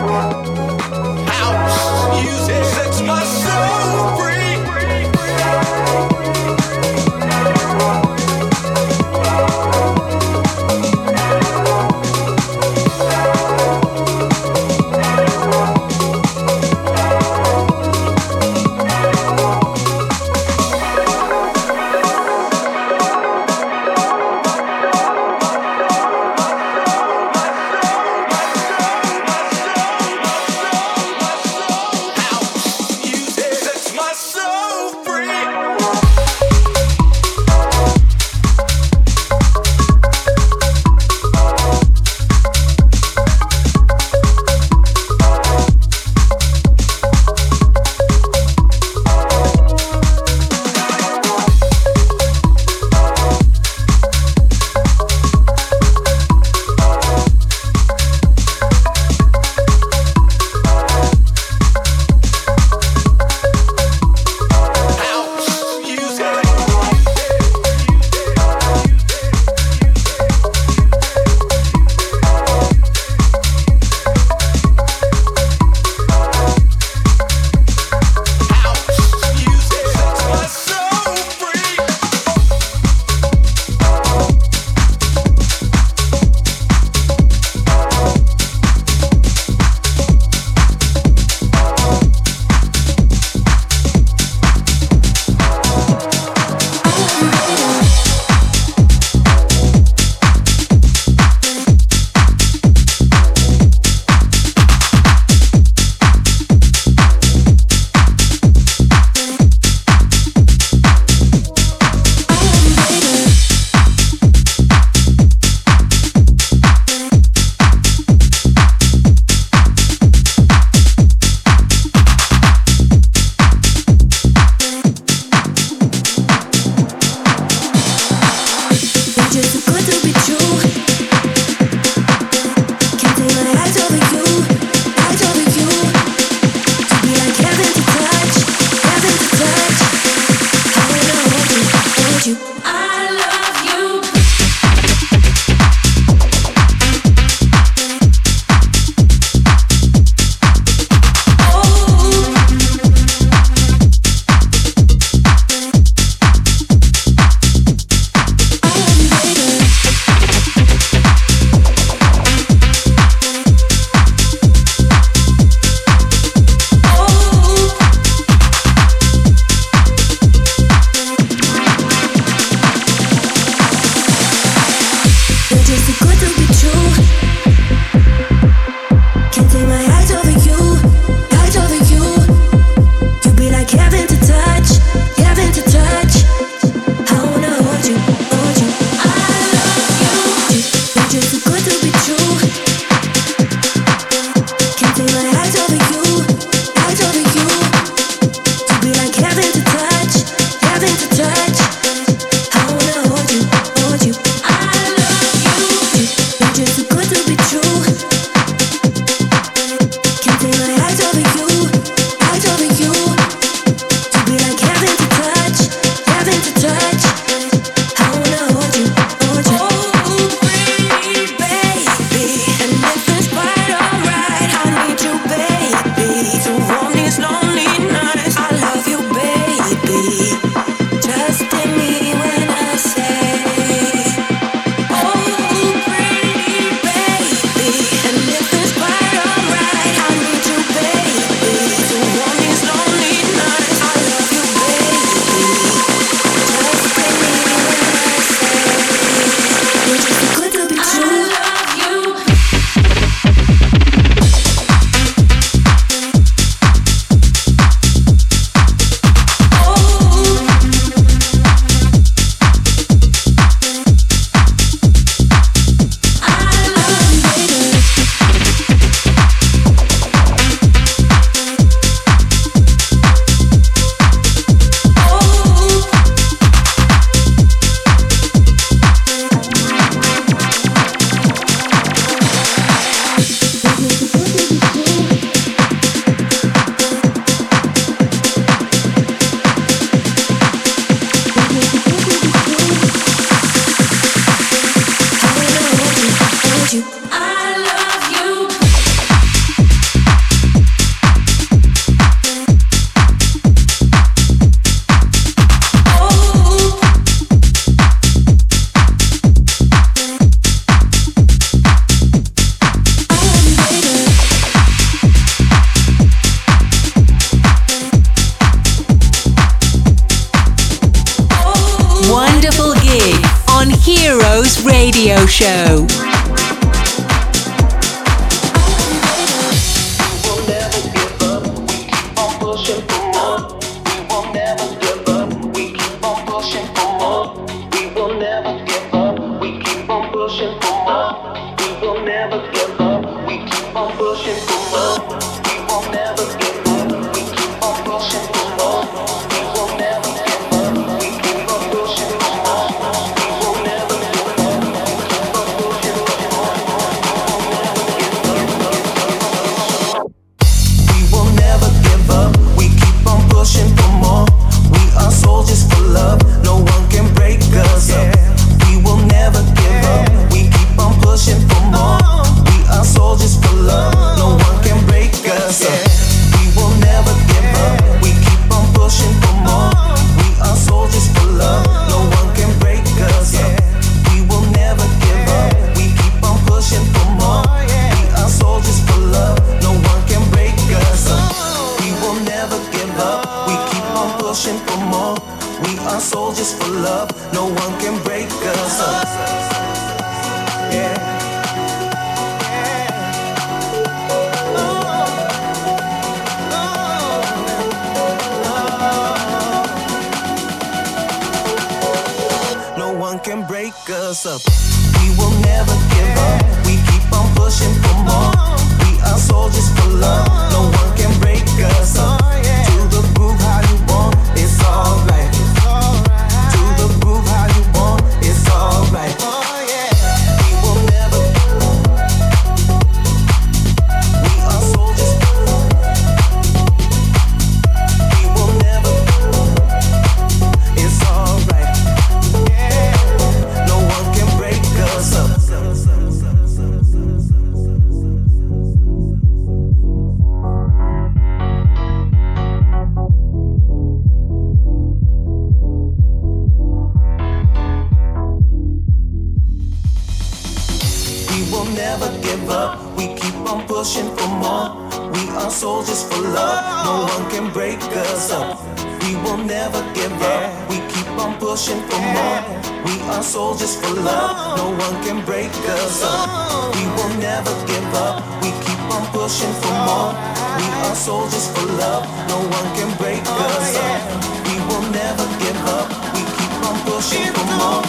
no. 487.00 487.82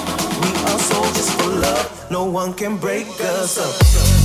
We 0.42 0.50
are 0.68 0.78
soldiers 0.78 1.30
for 1.34 1.48
love. 1.48 2.11
No 2.11 2.24
one 2.24 2.52
can 2.52 2.76
break 2.76 3.06
us 3.20 3.56
up. 3.56 4.18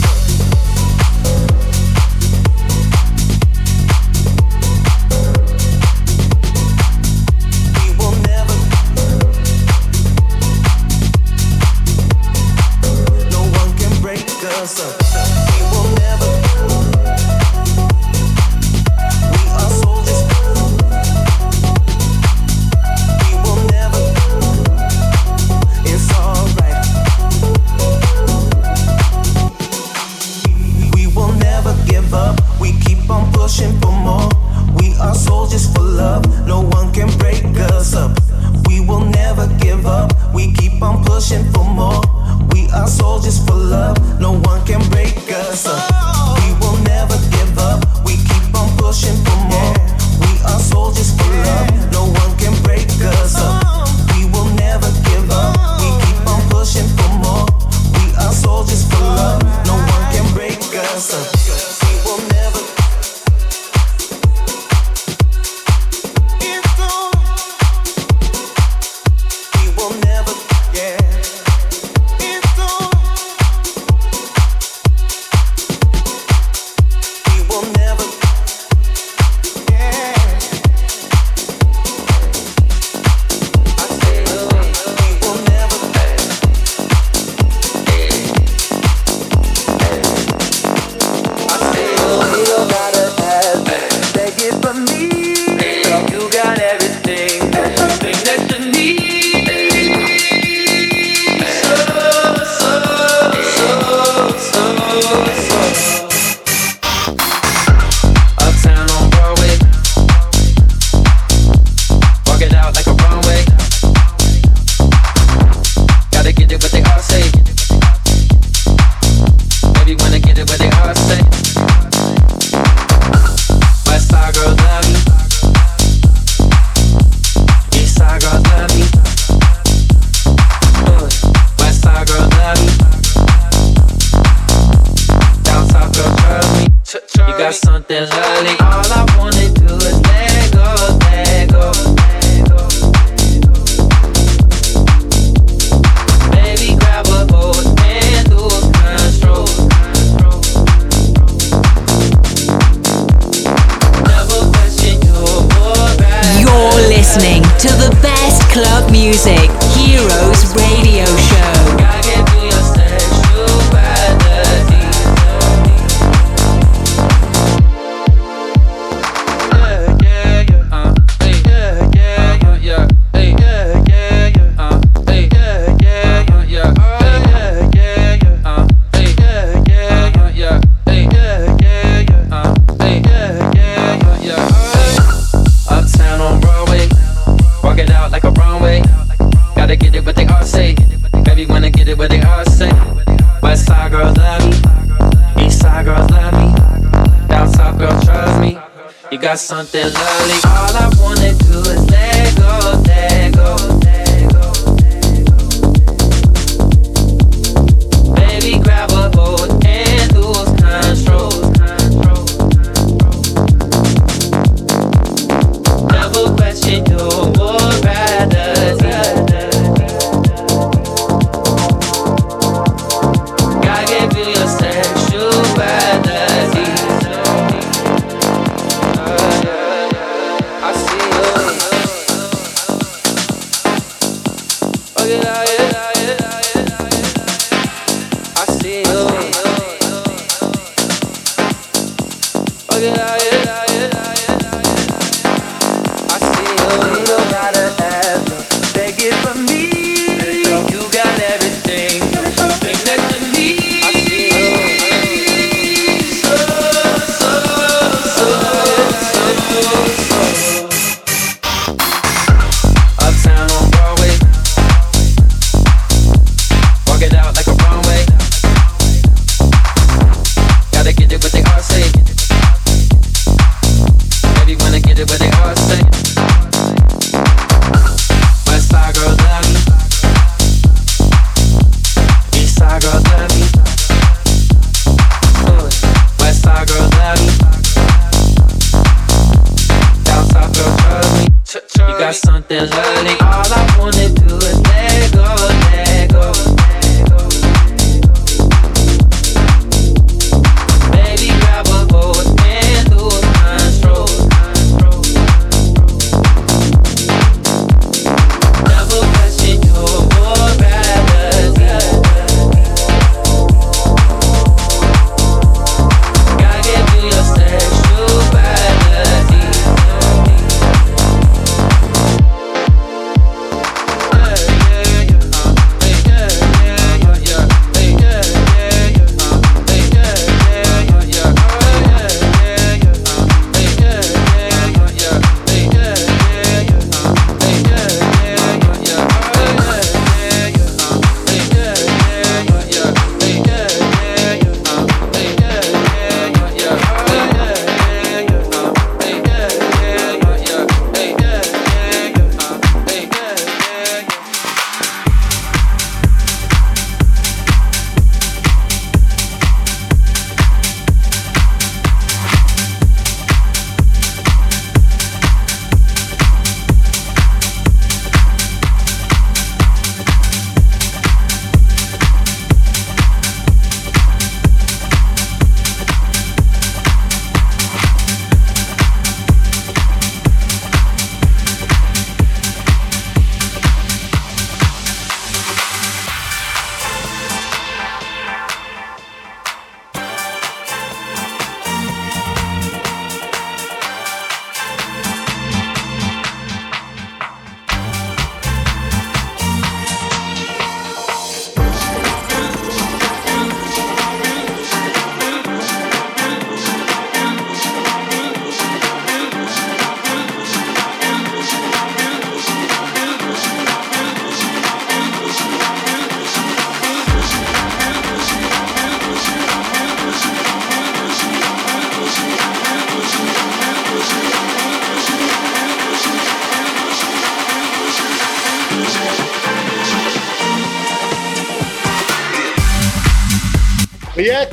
So. 14.65 14.92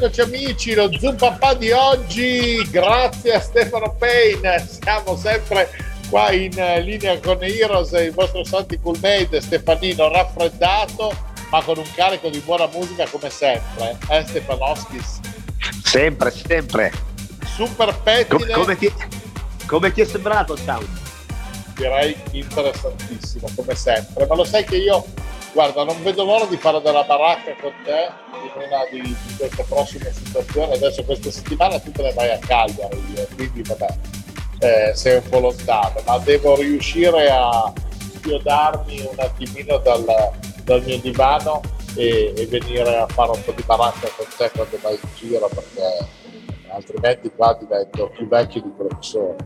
Rieccoci 0.01 0.20
amici, 0.22 0.72
lo 0.72 0.90
Zoom 0.98 1.16
Papà 1.16 1.53
di 1.53 1.72
oggi, 1.72 2.66
grazie 2.70 3.34
a 3.34 3.40
Stefano 3.40 3.94
Payne, 3.98 4.66
siamo 4.80 5.14
sempre 5.14 5.68
qua 6.09 6.32
in 6.32 6.59
eh, 6.59 6.80
linea 6.80 7.20
con 7.20 7.36
Heroes, 7.42 7.90
il 7.92 8.11
vostro 8.12 8.42
Santi 8.42 8.80
Coolmade, 8.80 9.42
Stefanino 9.42 10.11
raffreddato, 10.11 11.14
ma 11.51 11.62
con 11.62 11.76
un 11.76 11.84
carico 11.94 12.30
di 12.30 12.38
buona 12.38 12.66
musica 12.72 13.07
come 13.11 13.28
sempre, 13.28 13.98
eh 14.09 14.24
Stefanowskis? 14.26 15.20
Sempre, 15.84 16.30
sempre. 16.30 16.92
Super 17.44 17.94
pettine, 18.03 18.55
come, 18.55 18.78
ti, 18.78 18.90
come 19.66 19.92
ti 19.92 20.01
è 20.01 20.07
sembrato 20.07 20.57
sound? 20.57 20.88
direi 21.74 22.16
interessantissimo 22.30 23.48
come 23.55 23.74
sempre, 23.74 24.26
ma 24.26 24.34
lo 24.34 24.44
sai 24.44 24.64
che 24.64 24.76
io, 24.76 25.05
guarda, 25.53 25.84
non 25.84 26.03
vedo 26.03 26.24
l'ora 26.24 26.44
di 26.46 26.57
fare 26.57 26.80
della 26.80 27.03
baracca 27.05 27.55
con 27.61 27.72
te 27.84 28.11
in 28.32 28.62
una 28.62 28.84
di, 28.90 29.01
di 29.01 29.36
queste 29.36 29.64
prossime 29.68 30.12
situazioni, 30.12 30.72
adesso 30.72 31.05
questa 31.05 31.30
settimana 31.30 31.78
tu 31.78 31.90
te 31.92 32.03
ne 32.03 32.12
vai 32.12 32.30
a 32.30 32.38
Cagliari, 32.38 33.03
eh, 33.14 33.28
quindi 33.34 33.62
vabbè, 33.62 33.86
eh, 34.61 34.94
sei 34.94 35.16
un 35.16 35.28
po' 35.28 35.40
lontano, 35.40 36.01
ma 36.07 36.18
devo 36.18 36.57
riuscire 36.57 37.30
a 37.30 37.72
schiodarmi 38.16 39.01
un 39.01 39.18
attimino 39.18 39.78
dal, 39.78 40.05
dal 40.64 40.82
mio 40.84 40.98
divano 40.98 41.61
e, 41.96 42.32
e 42.36 42.46
venire 42.46 42.96
a 42.96 43.07
fare 43.07 43.30
un 43.32 43.42
po' 43.44 43.53
di 43.53 43.62
baracca 43.62 44.09
con 44.16 44.26
te 44.36 44.51
quando 44.51 44.78
vai 44.80 44.94
in 44.94 45.09
giro 45.14 45.48
perché 45.48 46.18
altrimenti 46.68 47.30
qua 47.34 47.57
divento 47.59 48.09
più 48.11 48.28
vecchio 48.28 48.62
di 48.62 48.72
quello 48.76 48.90
che 48.90 49.03
sono. 49.07 49.36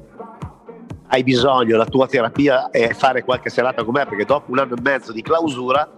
Hai 1.15 1.23
bisogno, 1.23 1.77
la 1.77 1.85
tua 1.87 2.09
terapia 2.09 2.71
è 2.71 2.93
fare 2.93 3.23
qualche 3.23 3.49
serata 3.49 3.85
con 3.85 3.95
me 3.95 4.05
perché 4.05 4.25
dopo 4.25 4.51
un 4.51 4.59
anno 4.59 4.75
e 4.75 4.81
mezzo 4.81 5.13
di 5.13 5.23
clausura 5.23 5.89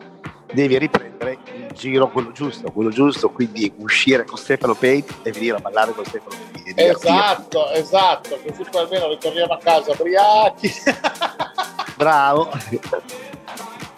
devi 0.52 0.76
riprendere 0.76 1.38
il 1.54 1.72
giro 1.72 2.10
quello 2.10 2.32
giusto, 2.32 2.70
quello 2.70 2.90
giusto, 2.90 3.30
quindi 3.30 3.72
uscire 3.78 4.26
con 4.26 4.36
Stefano 4.36 4.74
Payne 4.74 5.06
e 5.22 5.32
venire 5.32 5.56
a 5.56 5.60
ballare 5.60 5.94
con 5.94 6.04
Stefano 6.04 6.36
e 6.52 6.60
divertirti. 6.74 7.06
Esatto, 7.06 7.70
esatto, 7.70 8.38
così 8.46 8.62
poi 8.70 8.82
almeno 8.82 9.08
ritorniamo 9.08 9.54
a 9.54 9.58
casa 9.58 9.92
ubriachi. 9.92 10.70
Bravo. 11.96 12.50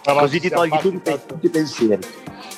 Però 0.01 0.19
Così 0.19 0.39
ti 0.39 0.49
togli 0.49 0.77
tutti, 0.77 1.19
tutti 1.27 1.45
i 1.45 1.49
pensieri. 1.49 2.07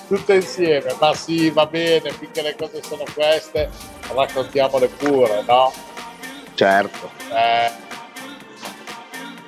tutte 0.07 0.35
insieme, 0.35 0.95
ma 0.99 1.15
sì, 1.15 1.49
va 1.49 1.65
bene, 1.65 2.11
finché 2.11 2.43
le 2.43 2.55
cose 2.55 2.83
sono 2.83 3.05
queste, 3.11 3.71
raccontiamole 4.13 4.87
pure, 4.87 5.43
no? 5.47 5.73
Certo. 6.53 7.09
Eh, 7.33 7.89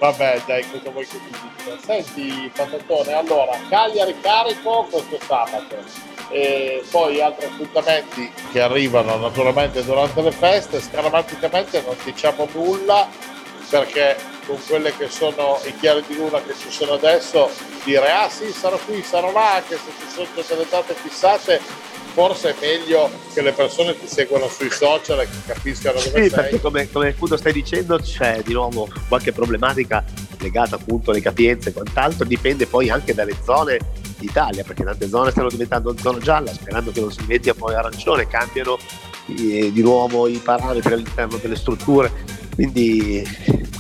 vabbè, 0.04 0.42
dai, 0.46 0.70
cosa 0.70 0.90
vuoi 0.90 1.08
che 1.08 1.18
ti 1.18 1.32
dica? 1.64 1.78
Senti, 1.82 2.52
Patatone, 2.54 3.14
allora, 3.14 3.58
Cagliari 3.70 4.20
carico 4.20 4.86
questo 4.92 5.18
sabato. 5.26 6.12
E 6.30 6.84
poi 6.90 7.22
altri 7.22 7.46
appuntamenti 7.46 8.30
che 8.52 8.60
arrivano 8.60 9.16
naturalmente 9.16 9.84
durante 9.84 10.22
le 10.22 10.32
feste, 10.32 10.82
scaramanticamente 10.82 11.84
non 11.86 11.96
diciamo 12.04 12.48
nulla 12.54 13.08
perché 13.70 14.18
con 14.46 14.60
quelle 14.68 14.96
che 14.98 15.10
sono 15.10 15.60
i 15.66 15.76
chiari 15.78 16.04
di 16.08 16.16
luna 16.16 16.42
che 16.42 16.54
ci 16.58 16.70
sono 16.70 16.94
adesso 16.94 17.50
dire 17.84 18.12
ah 18.12 18.30
sì 18.30 18.52
sarò 18.52 18.78
qui, 18.86 19.04
sarò 19.04 19.32
là 19.32 19.56
anche 19.56 19.78
se 19.78 19.92
ci 20.00 20.08
sono 20.10 20.28
delle 20.48 20.66
date 20.70 20.94
fissate 20.96 21.62
forse 22.14 22.52
è 22.52 22.56
meglio 22.62 23.10
che 23.34 23.42
le 23.42 23.52
persone 23.52 24.00
ti 24.00 24.08
seguano 24.08 24.48
sui 24.48 24.70
social 24.70 25.22
e 25.22 25.26
che 25.26 25.54
capiscano 25.54 26.00
dove 26.00 26.24
Sì, 26.24 26.30
perché 26.30 26.62
come, 26.62 26.90
come 26.92 27.10
appunto 27.10 27.38
stai 27.38 27.54
dicendo 27.54 27.98
c'è 27.98 28.42
di 28.44 28.54
nuovo 28.54 28.88
qualche 29.08 29.32
problematica 29.32 30.04
legata 30.40 30.76
appunto 30.76 31.10
alle 31.10 31.22
capienze 31.22 31.70
e 31.70 31.74
quant'altro, 31.74 32.26
dipende 32.26 32.68
poi 32.68 32.90
anche 32.90 33.14
dalle 33.14 33.36
zone 33.44 33.80
d'Italia, 34.20 34.64
perché 34.64 34.84
tante 34.84 35.08
zone 35.08 35.32
stanno 35.32 35.50
diventando 35.50 35.96
zona 35.98 36.20
gialla, 36.20 36.54
sperando 36.54 36.92
che 36.92 37.00
non 37.00 37.12
si 37.12 37.22
diventi 37.22 37.52
poi 37.54 37.74
arancione, 37.74 38.28
cambiano 38.28 38.78
eh, 39.28 39.72
di 39.72 39.82
nuovo 39.82 40.28
i 40.28 40.38
parametri 40.38 40.94
all'interno 40.94 41.38
delle 41.38 41.56
strutture, 41.56 42.12
quindi 42.54 43.28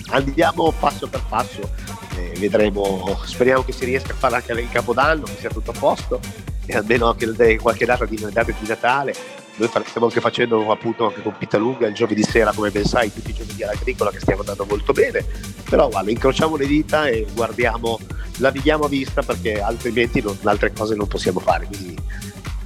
andiamo 0.09 0.73
passo 0.79 1.07
per 1.07 1.21
passo, 1.29 1.69
eh, 2.17 2.33
vedremo, 2.39 3.19
speriamo 3.25 3.63
che 3.63 3.73
si 3.73 3.85
riesca 3.85 4.13
a 4.13 4.15
fare 4.15 4.35
anche 4.35 4.53
il 4.53 4.69
Capodanno, 4.71 5.23
che 5.25 5.35
sia 5.39 5.49
tutto 5.49 5.71
a 5.71 5.75
posto 5.77 6.52
e 6.67 6.75
almeno 6.75 7.09
anche 7.09 7.57
qualche 7.57 7.85
data 7.85 8.05
di, 8.05 8.25
date 8.31 8.55
di 8.59 8.67
Natale. 8.67 9.41
Noi 9.55 9.69
stiamo 9.85 10.07
anche 10.07 10.19
facendo 10.19 10.71
appunto 10.71 11.07
anche 11.07 11.21
con 11.21 11.35
Pitalunga 11.37 11.85
il 11.87 11.93
giovedì 11.93 12.23
sera, 12.23 12.51
come 12.53 12.71
ben 12.71 12.85
sai, 12.85 13.13
tutti 13.13 13.29
i 13.29 13.33
giovedì 13.33 13.61
all'agricola 13.61 14.09
che 14.09 14.19
stiamo 14.19 14.39
andando 14.39 14.65
molto 14.65 14.93
bene. 14.93 15.23
Però 15.69 15.89
guarda, 15.89 16.09
incrociamo 16.09 16.55
le 16.55 16.65
dita 16.65 17.07
e 17.07 17.27
guardiamo, 17.33 17.99
la 18.37 18.49
viviamo 18.49 18.85
a 18.85 18.89
vista 18.89 19.21
perché 19.21 19.61
altrimenti 19.61 20.21
non- 20.21 20.37
altre 20.43 20.73
cose 20.73 20.95
non 20.95 21.07
possiamo 21.07 21.39
fare. 21.39 21.67
Quindi 21.67 21.95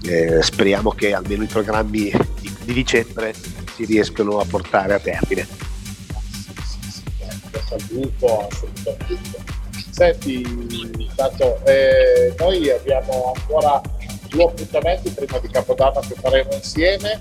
eh, 0.03 0.41
speriamo 0.41 0.91
che 0.91 1.13
almeno 1.13 1.43
i 1.43 1.47
programmi 1.47 2.11
di, 2.39 2.55
di 2.63 2.73
dicembre 2.73 3.33
si 3.75 3.83
riescano 3.83 4.39
a 4.39 4.45
portare 4.45 4.93
a 4.93 4.99
termine. 4.99 5.45
questo 7.51 7.75
buco 7.91 8.47
assolutamente. 8.47 9.46
Senti, 9.97 10.41
intanto 10.99 11.59
eh, 11.65 12.31
noi 12.37 12.69
abbiamo 12.69 13.33
ancora 13.35 13.81
due 14.27 14.43
appuntamenti 14.43 15.09
prima 15.09 15.39
di 15.39 15.47
Capodanno 15.49 16.01
che 16.01 16.13
faremo 16.21 16.53
insieme. 16.53 17.19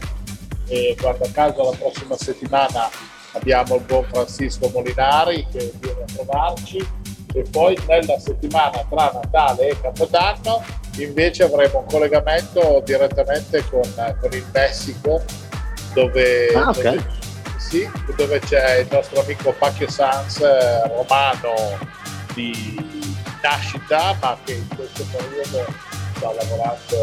E 0.68 0.94
guarda 1.00 1.26
caso 1.32 1.70
la 1.70 1.74
prossima 1.78 2.18
settimana 2.18 2.90
abbiamo 3.32 3.76
il 3.76 3.80
buon 3.80 4.04
Francisco 4.12 4.68
Molinari 4.74 5.46
che 5.50 5.72
viene 5.80 6.02
a 6.02 6.12
trovarci. 6.14 6.86
E 7.32 7.44
poi 7.50 7.78
nella 7.88 8.18
settimana 8.18 8.84
tra 8.90 9.10
Natale 9.10 9.68
e 9.68 9.80
Capodanno 9.80 10.62
invece 10.98 11.44
avremo 11.44 11.78
un 11.78 11.86
collegamento 11.86 12.82
direttamente 12.84 13.64
con, 13.70 13.90
con 14.20 14.32
il 14.32 14.44
Messico 14.52 15.22
dove, 15.94 16.48
Ah, 16.54 16.68
ok. 16.68 16.82
dove- 16.82 17.04
sì, 17.56 17.88
dove 18.16 18.38
c'è 18.40 18.80
il 18.80 18.88
nostro 18.90 19.20
amico 19.22 19.52
Pacchio 19.58 19.90
Sanz, 19.90 20.40
eh, 20.40 20.86
romano 20.88 21.94
di 22.36 23.16
nascita, 23.42 24.16
ma 24.20 24.36
che 24.44 24.52
in 24.52 24.68
questo 24.76 25.04
periodo 25.10 25.64
sta 26.16 26.32
lavorando 26.32 26.96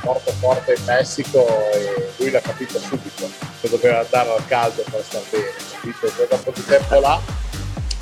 forte 0.00 0.32
forte 0.32 0.74
in 0.76 0.84
Messico 0.84 1.46
e 1.72 2.12
lui 2.16 2.30
l'ha 2.30 2.40
capito 2.40 2.78
subito 2.78 3.28
che 3.60 3.68
doveva 3.68 4.00
andare 4.00 4.30
al 4.30 4.46
caldo 4.46 4.82
per 4.90 5.02
star 5.02 5.22
bene, 5.30 5.52
capito? 5.72 6.12
Poi 6.16 6.26
dopo 6.28 6.50
di 6.52 6.64
tempo 6.64 7.00
là, 7.00 7.20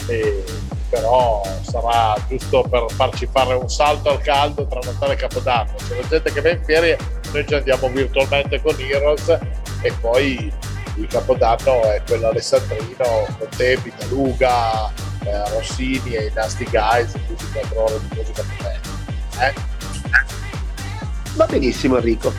e- 0.07 0.45
però 0.89 1.43
sarà 1.63 2.15
giusto 2.29 2.63
per 2.63 2.87
farci 2.95 3.27
fare 3.31 3.55
un 3.55 3.69
salto 3.69 4.11
al 4.11 4.21
caldo 4.21 4.67
tra 4.67 4.81
Natale 4.85 5.15
e 5.15 5.17
Capodanno. 5.17 5.73
Se 5.79 5.97
la 5.97 6.07
gente 6.07 6.33
che 6.33 6.41
va 6.41 6.51
in 6.51 6.65
ferie, 6.65 6.99
noi 7.33 7.47
ci 7.47 7.55
andiamo 7.55 7.89
virtualmente 7.89 8.61
con 8.63 8.77
Heroes 8.79 9.29
e 9.83 9.93
poi 10.01 10.53
il 10.97 11.07
Capodanno 11.07 11.83
è 11.83 12.03
quello 12.07 12.29
alessandrino 12.29 13.27
con 13.39 13.49
te, 13.57 13.79
Pitaluga, 13.83 14.91
eh, 15.25 15.51
Rossini 15.51 16.15
e 16.15 16.27
i 16.27 16.33
Nasty 16.35 16.65
Guys, 16.65 17.13
tutti 17.13 17.45
4 17.53 17.83
ore 17.83 18.01
di 18.09 18.17
musica. 18.17 18.43
Eh? 19.41 19.55
Va 21.35 21.47
benissimo 21.47 21.97
Enrico. 21.97 22.33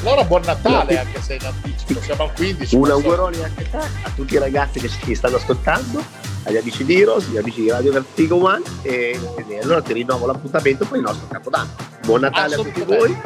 Allora 0.00 0.24
buon 0.24 0.42
Natale 0.44 0.98
anche 0.98 1.22
se 1.22 1.34
in 1.34 1.46
anticipo, 1.46 2.00
siamo 2.00 2.24
al 2.24 2.32
15. 2.34 2.74
Un 2.74 2.90
augurone 2.90 3.42
anche 3.42 3.68
a 3.70 3.78
te, 3.78 3.86
a 4.02 4.10
tutti 4.14 4.34
i 4.34 4.38
ragazzi 4.38 4.80
che 4.80 4.88
ci 4.88 5.14
stanno 5.14 5.36
ascoltando, 5.36 6.02
agli 6.42 6.56
amici 6.56 6.84
di 6.84 7.00
Heroes, 7.00 7.28
agli 7.28 7.38
amici 7.38 7.62
di 7.62 7.70
Radio 7.70 7.92
Vertigo 7.92 8.44
One 8.44 8.62
e, 8.82 9.18
e 9.48 9.58
allora 9.62 9.80
ti 9.80 9.92
rinnovo 9.92 10.26
l'appuntamento 10.26 10.84
per 10.84 10.98
il 10.98 11.04
nostro 11.04 11.28
Capodanno. 11.28 11.70
Buon 12.04 12.20
Natale 12.20 12.56
a 12.56 12.58
tutti 12.58 12.82
voi. 12.82 13.16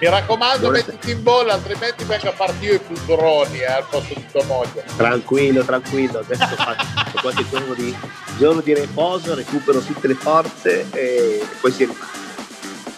Mi 0.00 0.08
raccomando, 0.08 0.70
Buon- 0.70 0.72
mettiti 0.72 1.10
in 1.12 1.22
bolla, 1.22 1.54
altrimenti 1.54 2.04
vengo 2.04 2.28
a 2.28 2.32
farti 2.32 2.64
io 2.64 2.74
i 2.74 2.78
punturoni 2.78 3.58
eh, 3.60 3.66
al 3.66 3.86
posto 3.88 4.14
di 4.14 4.26
tua 4.30 4.44
moglie. 4.44 4.84
Tranquillo, 4.96 5.64
tranquillo, 5.64 6.18
adesso 6.18 6.46
faccio 6.56 7.20
qualche 7.20 7.48
giorno 7.48 7.74
di, 7.74 7.96
giorno 8.36 8.60
di 8.60 8.74
riposo, 8.74 9.34
recupero 9.34 9.80
tutte 9.80 10.08
le 10.08 10.14
forze 10.14 10.86
e 10.90 11.46
poi 11.60 11.72
si 11.72 11.84
riparte. 11.84 12.22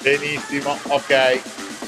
Benissimo, 0.00 0.78
ok. 0.88 1.40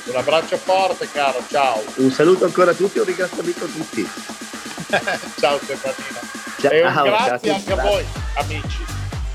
Un 0.04 0.16
abbraccio 0.16 0.56
forte, 0.56 1.08
caro, 1.10 1.42
ciao. 1.48 1.82
Un 1.96 2.10
saluto 2.10 2.44
ancora 2.44 2.70
a 2.70 2.74
tutti 2.74 2.98
e 2.98 3.00
un 3.00 3.06
ringraziamento 3.06 3.64
a 3.64 3.68
tutti. 3.68 4.08
ciao 5.38 5.58
Stefanino. 5.62 6.18
Ciao, 6.60 6.70
e 6.70 6.82
un 6.84 6.92
ciao, 6.92 7.04
grazie 7.04 7.28
grazie, 7.28 7.50
anche 7.52 7.72
a 7.72 7.76
voi, 7.76 8.04
amici. 8.34 8.84